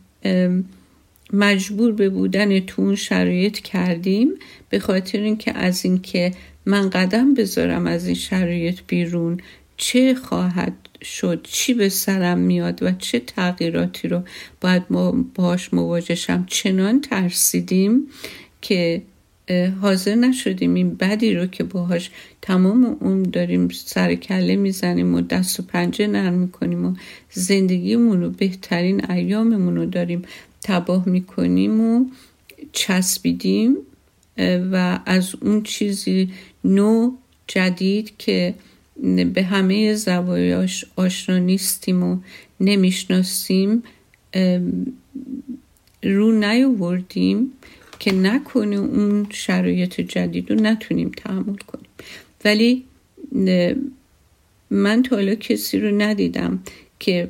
مجبور 1.32 1.92
به 1.92 2.08
بودن 2.08 2.60
تو 2.60 2.82
اون 2.82 2.94
شرایط 2.94 3.58
کردیم 3.58 4.34
به 4.68 4.78
خاطر 4.78 5.20
اینکه 5.20 5.52
از 5.58 5.84
اینکه 5.84 6.32
من 6.66 6.90
قدم 6.90 7.34
بذارم 7.34 7.86
از 7.86 8.06
این 8.06 8.14
شرایط 8.14 8.80
بیرون 8.86 9.40
چه 9.76 10.14
خواهد 10.14 10.72
شد 11.02 11.40
چی 11.42 11.74
به 11.74 11.88
سرم 11.88 12.38
میاد 12.38 12.82
و 12.82 12.92
چه 12.92 13.20
تغییراتی 13.20 14.08
رو 14.08 14.22
باید 14.60 14.82
ما 14.90 15.24
باش 15.34 15.74
مواجهشم 15.74 16.46
چنان 16.46 17.00
ترسیدیم 17.00 18.06
که 18.60 19.02
حاضر 19.80 20.14
نشدیم. 20.14 20.74
این 20.74 20.94
بدی 20.94 21.34
رو 21.34 21.46
که 21.46 21.64
باهاش 21.64 22.10
تمام 22.42 22.96
اون 23.00 23.22
داریم 23.22 23.68
سر 23.68 24.14
کله 24.14 24.56
می‌زنیم 24.56 25.14
و 25.14 25.20
دست 25.20 25.60
و 25.60 25.62
پنجه 25.62 26.06
نرم 26.06 26.34
می‌کنیم 26.34 26.84
و 26.84 26.94
زندگیمون 27.30 28.20
رو 28.20 28.30
بهترین 28.30 29.10
ایاممون 29.10 29.76
رو 29.76 29.86
داریم 29.86 30.22
تباه 30.62 31.08
می‌کنیم 31.08 31.80
و 31.80 32.04
چسبیدیم 32.72 33.76
و 34.72 35.00
از 35.06 35.34
اون 35.40 35.62
چیزی 35.62 36.30
نو 36.64 37.12
جدید 37.46 38.12
که 38.18 38.54
به 39.34 39.42
همه 39.42 39.94
زوایاش 39.94 40.84
آشنا 40.96 41.38
نیستیم 41.38 42.02
و 42.02 42.18
نمی‌شناسیم 42.60 43.82
رو 46.02 46.32
نیاوردیم. 46.32 47.52
که 48.02 48.12
نکنه 48.12 48.76
اون 48.76 49.26
شرایط 49.30 50.00
جدید 50.00 50.50
رو 50.50 50.60
نتونیم 50.60 51.10
تحمل 51.16 51.56
کنیم. 51.56 51.90
ولی 52.44 52.84
من 54.70 55.02
تا 55.02 55.16
حالا 55.16 55.34
کسی 55.34 55.80
رو 55.80 56.02
ندیدم 56.02 56.62
که 56.98 57.28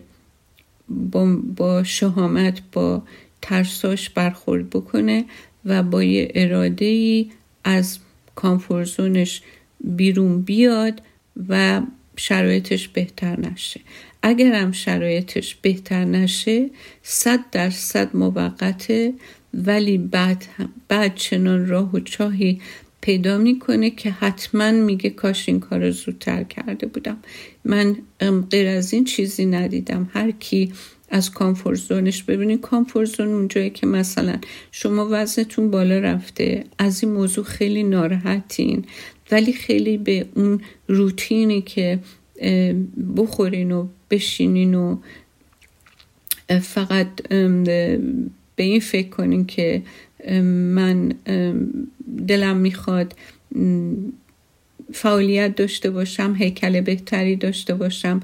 با, 0.89 1.37
با 1.57 1.85
شهامت 1.85 2.63
با 2.73 3.03
ترساش 3.43 4.11
برخورد 4.11 4.71
بکنه 4.71 5.25
و 5.65 5.83
با 5.83 6.03
یه 6.03 6.33
اراده 6.35 6.85
ای 6.85 7.31
از 7.65 7.99
کامفورزونش 8.35 9.43
بیرون 9.81 10.43
بیاد 10.43 11.03
و 11.49 11.83
شرایطش 12.17 12.89
بهتر 12.89 13.41
نشه. 13.41 13.81
اگرم 14.23 14.73
شرایطش 14.73 15.55
بهتر 15.55 16.05
نشه 16.05 16.71
صد 17.03 17.41
درصد 17.51 18.17
موقته 18.17 19.15
ولی 19.55 19.99
بعد, 19.99 20.45
بعد 20.89 21.15
چنان 21.15 21.67
راه 21.67 21.93
و 21.93 22.01
چاهی 22.01 22.61
پیدا 23.01 23.39
می‌کنه 23.39 23.91
که 23.91 24.11
حتما 24.11 24.71
میگه 24.71 25.11
کاش 25.11 25.49
این 25.49 25.61
کار 25.61 25.81
رو 25.85 25.91
زودتر 25.91 26.43
کرده 26.43 26.87
بودم. 26.87 27.17
من 27.65 27.97
غیر 28.51 28.69
از 28.69 28.93
این 28.93 29.05
چیزی 29.05 29.47
ندیدم. 29.47 30.11
هر 30.13 30.31
کی 30.31 30.73
از 31.11 31.31
کامفورت 31.31 31.79
زونش 31.79 32.23
ببینید 32.23 32.61
کامفورت 32.61 33.09
زون 33.09 33.29
اونجایی 33.29 33.71
که 33.71 33.87
مثلا 33.87 34.39
شما 34.73 35.09
وزنتون 35.11 35.71
بالا 35.71 35.99
رفته. 35.99 36.65
از 36.79 37.05
این 37.05 37.13
موضوع 37.13 37.45
خیلی 37.45 37.83
ناراحتین. 37.83 38.85
ولی 39.31 39.53
خیلی 39.53 39.99
به 39.99 40.27
اون 40.35 40.61
روتینی 40.89 41.63
که 41.63 41.99
بخورین 43.17 43.73
و 43.73 43.89
بشینین 44.11 44.75
و 44.75 44.97
فقط 46.61 47.09
به 48.57 48.63
این 48.63 48.81
فکر 48.81 49.09
کنین 49.09 49.45
که 49.45 49.83
من 50.43 51.15
دلم 52.29 52.57
می‌خواد 52.57 53.15
فعالیت 54.93 55.57
داشته 55.57 55.91
باشم 55.91 56.35
هیکل 56.39 56.81
بهتری 56.81 57.37
داشته 57.37 57.75
باشم. 57.75 58.21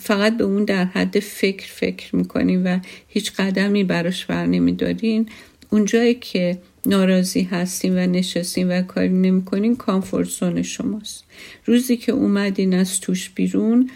فقط 0.00 0.36
به 0.36 0.44
اون 0.44 0.64
در 0.64 0.84
حد 0.84 1.18
فکر 1.20 1.66
فکر 1.66 2.16
می‌کنین 2.16 2.64
و 2.66 2.78
هیچ 3.08 3.32
قدمی 3.32 3.84
براش 3.84 4.26
بر 4.26 4.46
نمیدارین. 4.46 5.28
اونجایی 5.70 6.14
که 6.14 6.58
ناراضی 6.86 7.42
هستین 7.42 7.98
و 7.98 8.06
نشستین 8.06 8.68
و 8.68 8.82
کاری 8.82 9.08
نمی‌کنین 9.08 9.76
کامفورت 9.76 10.28
زون 10.28 10.62
شماست. 10.62 11.24
روزی 11.64 11.96
که 11.96 12.12
اومدین 12.12 12.74
از 12.74 13.00
توش 13.00 13.30
بیرون 13.30 13.90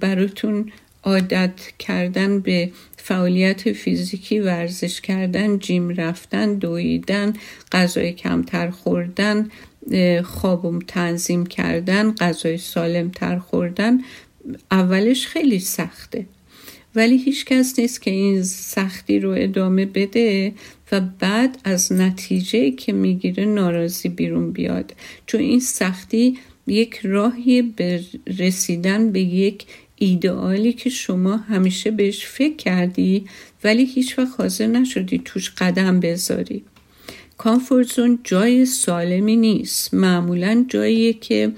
براتون 0.00 0.72
عادت 1.04 1.60
کردن 1.78 2.40
به 2.40 2.70
فعالیت 2.96 3.72
فیزیکی 3.72 4.40
ورزش 4.40 5.00
کردن 5.00 5.58
جیم 5.58 5.88
رفتن 5.88 6.54
دویدن 6.54 7.32
غذای 7.72 8.12
کمتر 8.12 8.70
خوردن 8.70 9.48
خوابم 10.24 10.78
تنظیم 10.78 11.46
کردن 11.46 12.14
غذای 12.14 12.58
سالم 12.58 13.10
تر 13.10 13.38
خوردن 13.38 13.98
اولش 14.70 15.26
خیلی 15.26 15.58
سخته. 15.58 16.26
ولی 16.94 17.16
هیچ 17.16 17.44
کس 17.44 17.78
نیست 17.78 18.02
که 18.02 18.10
این 18.10 18.42
سختی 18.42 19.20
رو 19.20 19.30
ادامه 19.30 19.86
بده 19.86 20.52
و 20.92 21.00
بعد 21.00 21.58
از 21.64 21.92
نتیجه 21.92 22.70
که 22.70 22.92
می‌گیره 22.92 23.44
ناراضی 23.44 24.08
بیرون 24.08 24.52
بیاد. 24.52 24.94
چون 25.26 25.40
این 25.40 25.60
سختی 25.60 26.38
یک 26.66 27.00
راهی 27.02 27.62
به 27.62 28.04
رسیدن 28.38 29.12
به 29.12 29.20
یک 29.20 29.66
ایدئالی 29.96 30.72
که 30.72 30.90
شما 30.90 31.36
همیشه 31.36 31.90
بهش 31.90 32.26
فکر 32.26 32.56
کردی 32.56 33.26
ولی 33.64 33.84
هیچ 33.84 34.18
وقت 34.18 34.40
حاضر 34.40 34.66
نشدی 34.66 35.22
توش 35.24 35.50
قدم 35.50 36.00
بذاری. 36.00 36.64
کامفورت 37.38 37.92
زون 37.92 38.18
جای 38.24 38.66
سالمی 38.66 39.36
نیست. 39.36 39.94
معمولا 39.94 40.64
جاییه 40.68 41.12
که 41.12 41.52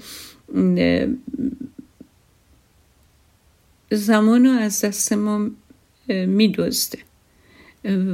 زمان 3.91 4.45
رو 4.45 4.51
از 4.51 4.81
دست 4.81 5.13
ما 5.13 5.49
میدزده 6.09 6.99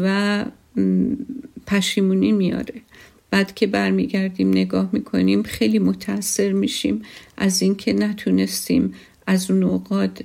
و 0.03 0.45
پشیمونی 1.67 2.31
میاره. 2.31 2.73
بعد 3.31 3.55
که 3.55 3.67
برمیگردیم 3.67 4.49
نگاه 4.49 4.89
می‌کنیم 4.91 5.43
خیلی 5.43 5.79
متاثر 5.79 6.51
میشیم 6.51 7.01
از 7.37 7.61
اینکه 7.61 7.93
نتونستیم 7.93 8.93
از 9.27 9.51
اون 9.51 9.63
اوقات 9.63 10.23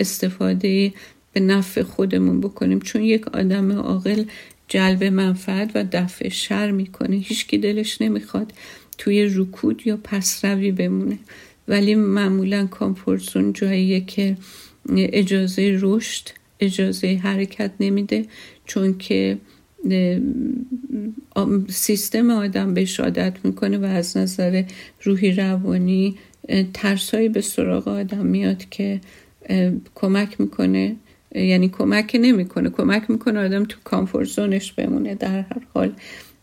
استفاده 0.00 0.92
به 1.32 1.40
نفع 1.40 1.82
خودمون 1.82 2.40
بکنیم. 2.40 2.80
چون 2.80 3.02
یک 3.02 3.28
آدم 3.28 3.72
عاقل 3.72 4.24
جلب 4.68 5.04
منفعت 5.04 5.70
و 5.74 5.84
دفع 5.92 6.28
شر 6.28 6.70
می‌کنه. 6.70 7.16
هیچکی 7.16 7.58
دلش 7.58 8.02
نمی‌خواد 8.02 8.52
توی 8.98 9.24
رکود 9.34 9.86
یا 9.86 9.98
پسروی 10.04 10.72
بمونه. 10.72 11.18
ولی 11.68 11.94
معمولا 11.94 12.66
کامفورت 12.66 13.54
جاییه 13.54 14.00
که 14.00 14.36
اجازه 14.96 15.78
رشد 15.80 16.28
اجازه 16.60 17.20
حرکت 17.22 17.70
نمیده. 17.80 18.26
چون 18.66 18.98
که 18.98 19.38
سیستم 21.68 22.30
آدم 22.30 22.74
بهش 22.74 23.00
عادت 23.00 23.36
می‌کنه 23.44 23.78
و 23.78 23.84
از 23.84 24.16
نظر 24.16 24.62
روحی 25.02 25.32
روانی 25.32 26.16
ترسایی 26.74 27.28
به 27.28 27.40
سراغ 27.40 27.88
آدم 27.88 28.26
میاد 28.26 28.64
که 28.70 29.00
کمک 29.94 30.40
می‌کنه. 30.40 30.96
یعنی 31.34 31.68
کمک 31.68 32.16
نمی‌کنه. 32.20 32.70
کمک 32.70 33.10
می‌کنه 33.10 33.40
آدم 33.40 33.64
تو 33.64 33.78
کامفورت 33.84 34.28
زونش 34.28 34.72
بمونه 34.72 35.14
در 35.14 35.40
هر 35.40 35.62
حال. 35.74 35.92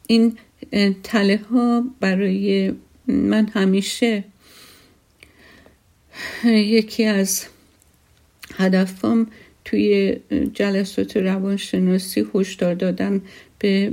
این 0.07 0.37
تله 1.03 1.39
ها 1.51 1.83
برای 1.99 2.73
من 3.07 3.47
همیشه 3.47 4.23
یکی 6.45 7.05
از 7.05 7.45
هدفم 8.55 9.27
توی 9.65 10.17
جلسات 10.53 11.17
روانشناسی 11.17 12.25
هشدار 12.35 12.73
دادن 12.73 13.21
به 13.59 13.91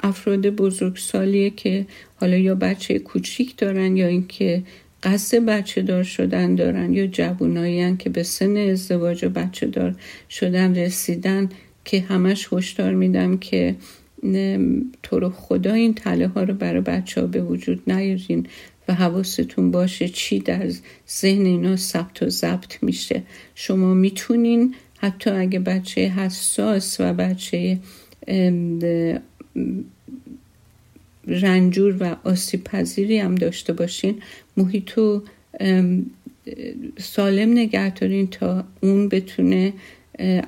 افراد 0.00 0.46
بزرگسالیه 0.46 1.50
که 1.50 1.86
حالا 2.16 2.36
یا 2.36 2.54
بچه 2.54 2.98
کوچیک 2.98 3.56
دارن 3.56 3.96
یا 3.96 4.06
اینکه 4.06 4.62
قصد 5.06 5.38
بچه 5.38 5.82
دار 5.82 6.02
شدن 6.02 6.54
دارن 6.54 6.92
یا 6.92 7.06
جوونایی 7.06 7.96
که 7.96 8.10
به 8.10 8.22
سن 8.22 8.56
ازدواج 8.56 9.24
و 9.24 9.28
بچه 9.28 9.66
دار 9.66 9.94
شدن 10.30 10.74
رسیدن 10.74 11.48
که 11.84 12.00
همش 12.00 12.48
هشدار 12.52 12.94
میدم 12.94 13.36
که 13.36 13.76
تو 15.02 15.18
رو 15.18 15.30
خدا 15.30 15.72
این 15.72 15.94
تله 15.94 16.28
ها 16.28 16.42
رو 16.42 16.54
برای 16.54 16.80
بچه 16.80 17.20
ها 17.20 17.26
به 17.26 17.42
وجود 17.42 17.92
نیارین 17.92 18.46
و 18.88 18.94
حواستون 18.94 19.70
باشه 19.70 20.08
چی 20.08 20.38
در 20.38 20.70
ذهن 21.10 21.46
اینا 21.46 21.76
ثبت 21.76 22.22
و 22.22 22.28
ضبط 22.28 22.82
میشه. 22.82 23.22
شما 23.54 23.94
می‌تونین 23.94 24.74
حتی 24.98 25.30
اگه 25.30 25.58
بچه 25.58 26.00
حساس 26.00 26.96
و 27.00 27.12
بچه 27.12 27.78
رنجور 31.26 31.96
و 32.00 32.16
آسیب 32.24 32.64
پذیری 32.64 33.18
هم 33.18 33.34
داشته 33.34 33.72
باشین. 33.72 34.22
محیط 34.56 35.00
سالم 36.98 37.50
نگه 37.50 37.90
دارین 37.90 38.26
تا 38.26 38.64
اون 38.80 39.08
بتونه 39.08 39.72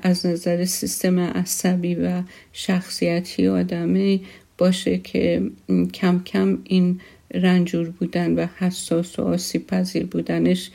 از 0.03 0.27
نظر 0.27 0.65
سیستم 0.65 1.19
عصبی 1.19 1.95
و 1.95 2.23
شخصیتی 2.53 3.49
آدمه 3.49 4.21
باشه 4.59 4.99
که 4.99 5.51
کم 5.95 6.23
کم 6.25 6.59
این 6.65 7.01
رنجور 7.35 7.91
بودن 7.91 8.35
و 8.35 8.47
حساس 8.59 9.19
و 9.19 9.23
آسیب 9.23 9.67
پذیر 9.67 10.07
بودنش 10.07 10.71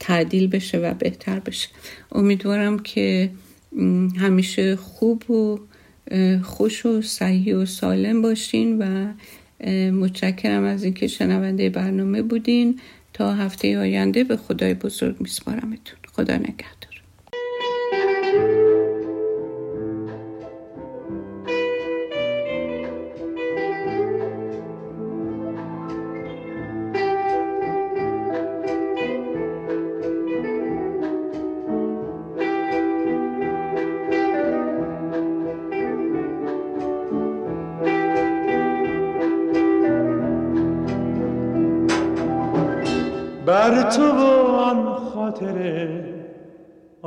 تعدیل 0.00 0.46
بشه 0.46 0.78
و 0.78 0.94
بهتر 0.94 1.40
بشه. 1.40 1.68
امیدوارم 2.12 2.78
که 2.78 3.30
همیشه 4.16 4.76
خوب 4.76 5.30
و 5.30 5.58
خوش 6.42 6.86
و 6.86 7.02
صحیح 7.02 7.56
و 7.56 7.64
سالم 7.64 8.22
باشین 8.22 8.78
و 8.78 9.12
متشکرم 9.90 10.64
از 10.64 10.84
اینکه 10.84 11.06
شنونده 11.06 11.70
برنامه 11.70 12.22
بودین. 12.22 12.80
تا 13.12 13.34
هفته 13.34 13.78
آینده 13.78 14.24
به 14.24 14.36
خدای 14.36 14.74
بزرگ 14.74 15.16
میسپارمتون. 15.20 15.98
خدا 16.12 16.36
نگهدار. 16.36 16.94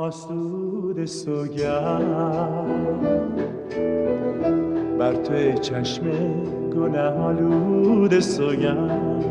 آسود 0.08 1.04
سوگند. 1.04 2.66
بر 4.98 5.12
تو 5.12 5.52
چشم 5.60 6.02
گناه 6.76 7.14
آلود 7.14 8.20
سوگند. 8.20 9.24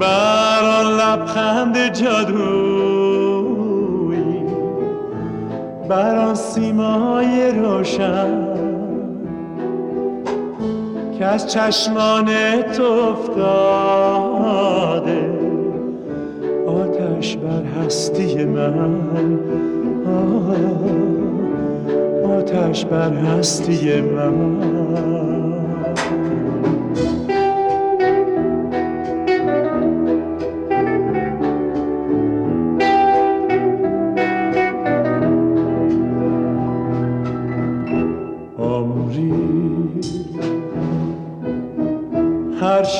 بر 0.00 0.62
آن 0.62 0.86
لبخند 1.00 1.92
جادویی 1.92 2.44
بر 5.88 6.16
آن 6.16 6.34
سیمای 6.34 7.50
روشن. 7.50 8.48
که 11.18 11.24
از 11.24 11.46
چشمان 11.46 12.26
تو 12.62 12.82
افتاده 12.82 14.17
آتش 17.18 17.36
بر 17.36 17.62
هستی 17.64 18.44
من. 18.44 18.94
آتش 22.24 22.84
بر 22.84 23.12
هستی 23.12 24.00
من. 24.00 24.58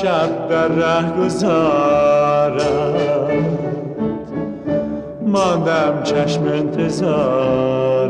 شب 0.02 0.48
در 0.48 0.68
ره 0.68 1.24
گذارم 1.24 1.77
ماندم 5.38 6.02
چشم 6.02 6.42
انتظارم. 6.42 8.08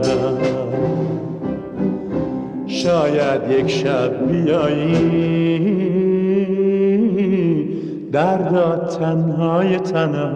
شاید 2.67 3.51
یک 3.51 3.71
شب 3.71 4.27
بیایی. 4.29 5.19
دردا 8.13 8.77
تنهای 8.77 9.79
تنها. 9.79 10.35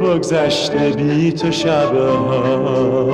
بگذشته 0.00 0.90
بی 0.96 1.32
تو 1.32 1.50
شبها. 1.50 3.08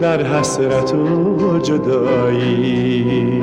در 0.00 0.22
حسرت 0.22 0.94
و 0.94 1.58
جدایی. 1.58 3.42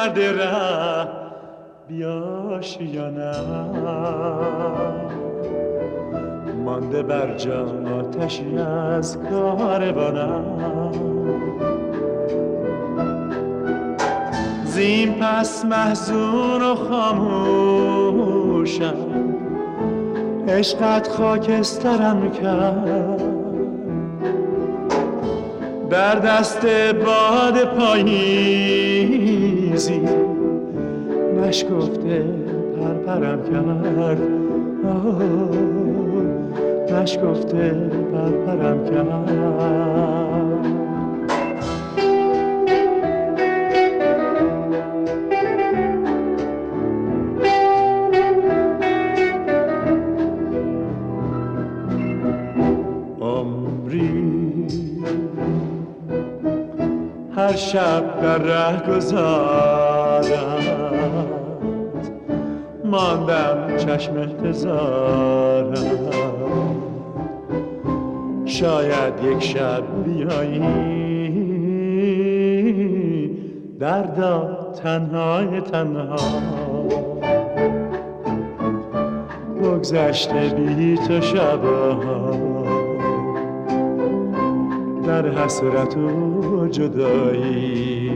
کرده 0.00 0.32
ره 0.32 1.08
بیاشی 1.88 2.84
یا 2.84 3.10
نه. 3.10 3.32
مانده 6.64 7.02
بر 7.02 7.34
جا 7.34 7.66
آتشی 7.98 8.58
از 8.96 9.18
کاروانم 9.30 10.92
زین 14.64 15.14
پس 15.14 15.64
محزون 15.64 16.62
و 16.62 16.74
خاموشم 16.74 17.74
عشقت 20.48 21.08
خاکسترم 21.08 22.30
کرد. 22.30 23.22
در 25.90 26.14
دست 26.14 26.66
باد 27.04 27.64
پاییزی 29.80 30.00
نشکفته 31.40 32.24
پرپرم 32.76 33.40
کرد. 33.50 34.20
نشکفته 36.92 37.90
پرپرم 38.12 38.84
کرد. 38.86 40.59
شب 57.72 58.20
در 58.22 58.38
ره 58.38 58.96
گذارت 58.96 60.32
ماندم 62.84 63.76
چشم 63.76 64.12
انتظارت 64.16 65.78
شاید 68.44 69.24
یک 69.24 69.42
شب 69.42 69.82
بیایی. 70.04 70.60
دردا 73.80 74.72
تنهای 74.82 75.60
تنها. 75.60 76.16
بگذشته 79.62 80.48
بی 80.56 80.96
تو 80.96 81.20
شبها. 81.20 82.59
در 85.06 85.28
حسرت 85.28 85.96
و 85.96 86.68
جدایی. 86.68 88.12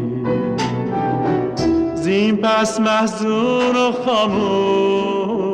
زین 1.94 2.36
پس 2.36 2.80
محزون 2.80 3.76
و 3.76 3.92
خاموشم 4.06 5.44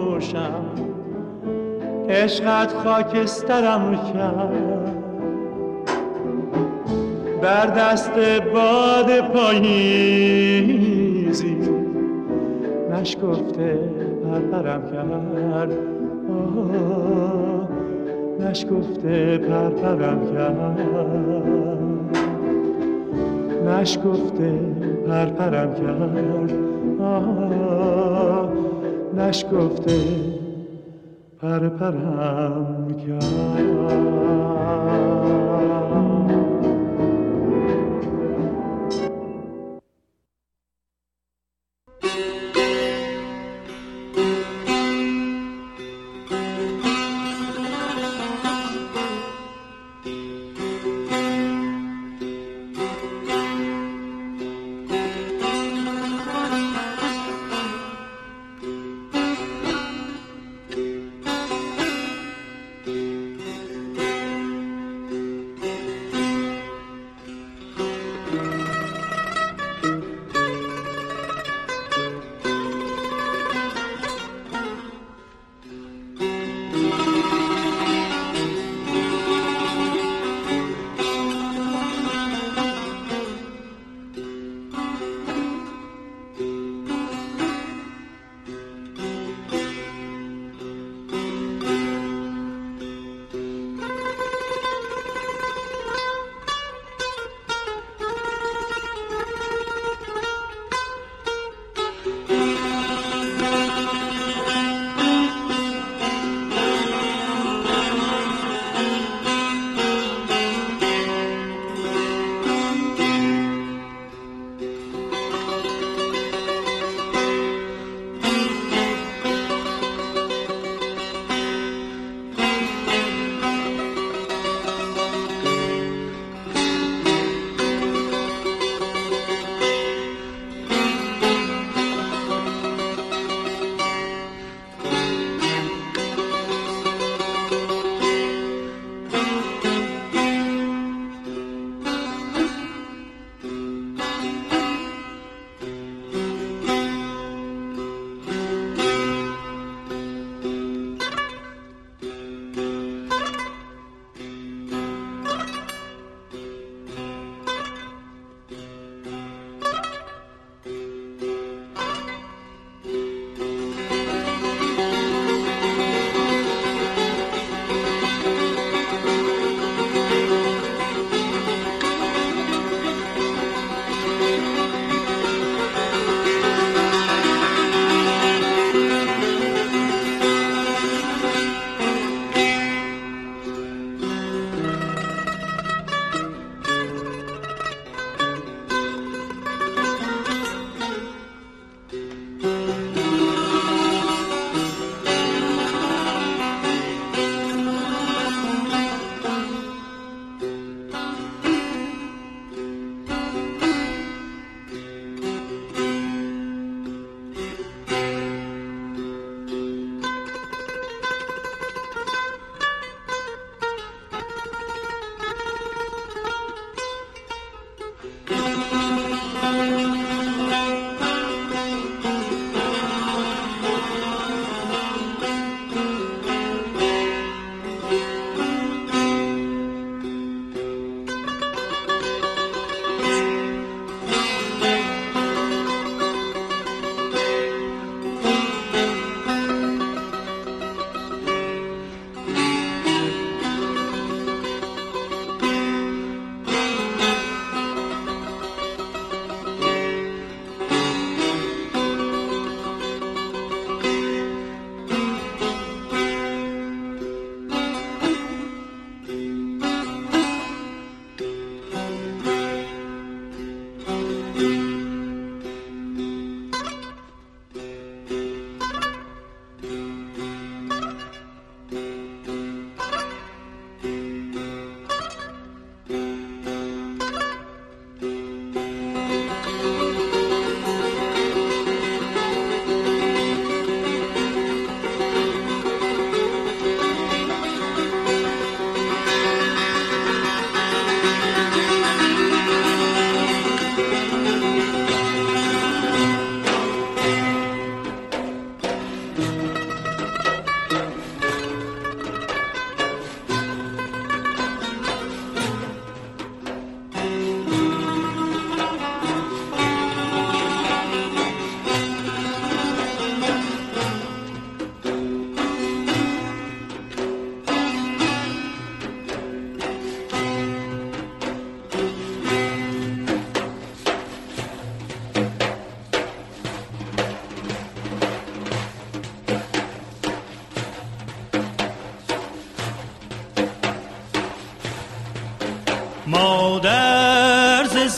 عشقت 2.08 2.72
خاکسترم 2.84 3.96
کرد. 4.12 5.00
در 7.42 7.66
دست 7.66 8.18
باد 8.54 9.20
پاییزی 9.20 10.50
نشکفته 12.92 13.78
پرپرم 14.24 14.82
کرد. 14.92 15.72
نشکفته 18.40 19.38
پرپرم 19.38 20.20
کرد. 20.32 20.78
نشکفته 23.68 24.50
پرپرم 25.06 25.74
کرد. 25.74 26.52
نشکفته 29.18 29.98
پرپرم 31.42 32.86
کرد. 33.06 34.00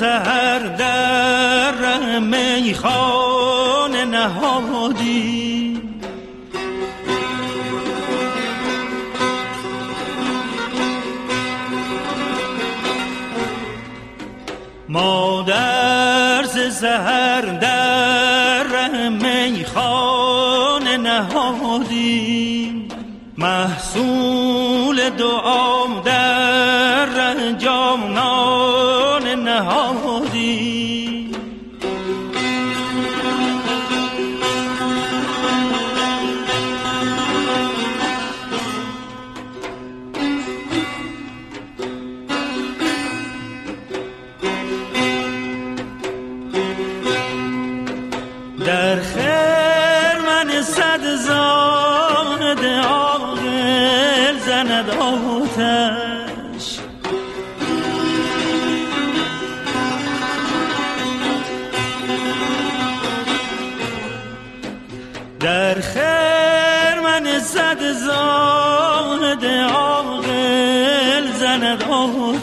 سهر 0.03 0.59
در 0.59 2.19
میخانه 2.19 4.05
نهادی. 4.05 5.81
مادر 14.89 16.43
ز 16.45 16.75
سهر 16.75 17.41
در 17.41 17.82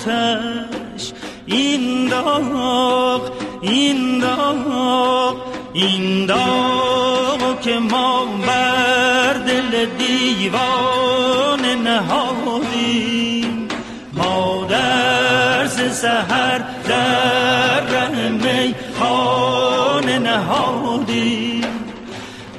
آتش. 0.10 1.12
این 1.45 2.07
داغ 2.07 3.32
این 3.62 4.20
داغ 4.20 5.36
این 5.74 6.26
داغ 6.26 7.62
که 7.62 7.80
ما 7.80 8.26
بر 8.47 9.34
دل 9.34 9.86
دیوان 9.86 11.66
نهادیم. 11.84 13.68
ما 14.14 14.68
در 14.70 15.68
سهر 15.68 16.62
در 16.88 17.82
ره 17.82 18.76
خانه 18.99 20.20
نهادیم. 20.20 21.64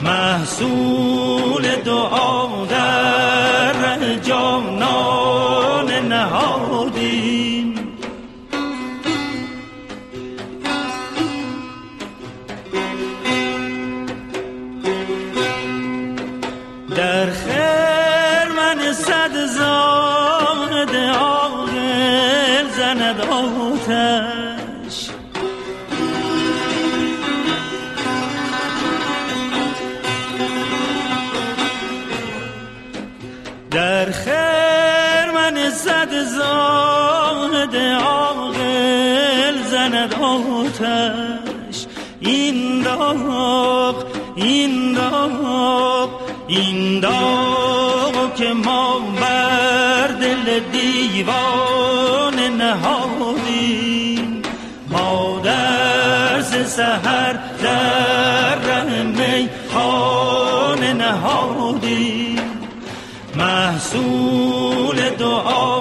محصول 0.02 1.62
دعا 1.84 2.66
در 2.70 4.14
جانان 4.14 5.90
نهادیم. 6.08 6.79
آتش. 40.82 41.86
این 42.20 42.82
داغ 42.82 44.04
این 44.34 44.92
داغ 44.92 46.10
این 46.48 47.00
داغ 47.00 48.34
که 48.36 48.52
ما 48.52 48.98
بر 49.20 50.06
دل 50.06 50.60
دیوان 50.72 52.38
نهادیم. 52.58 54.42
ما 54.90 55.40
در 55.44 56.42
سهر 56.64 57.32
در 57.62 58.54
ره 58.54 59.02
میخانه 59.02 60.92
نهادیم. 60.92 62.40
محصول 63.36 65.10
دعا 65.18 65.79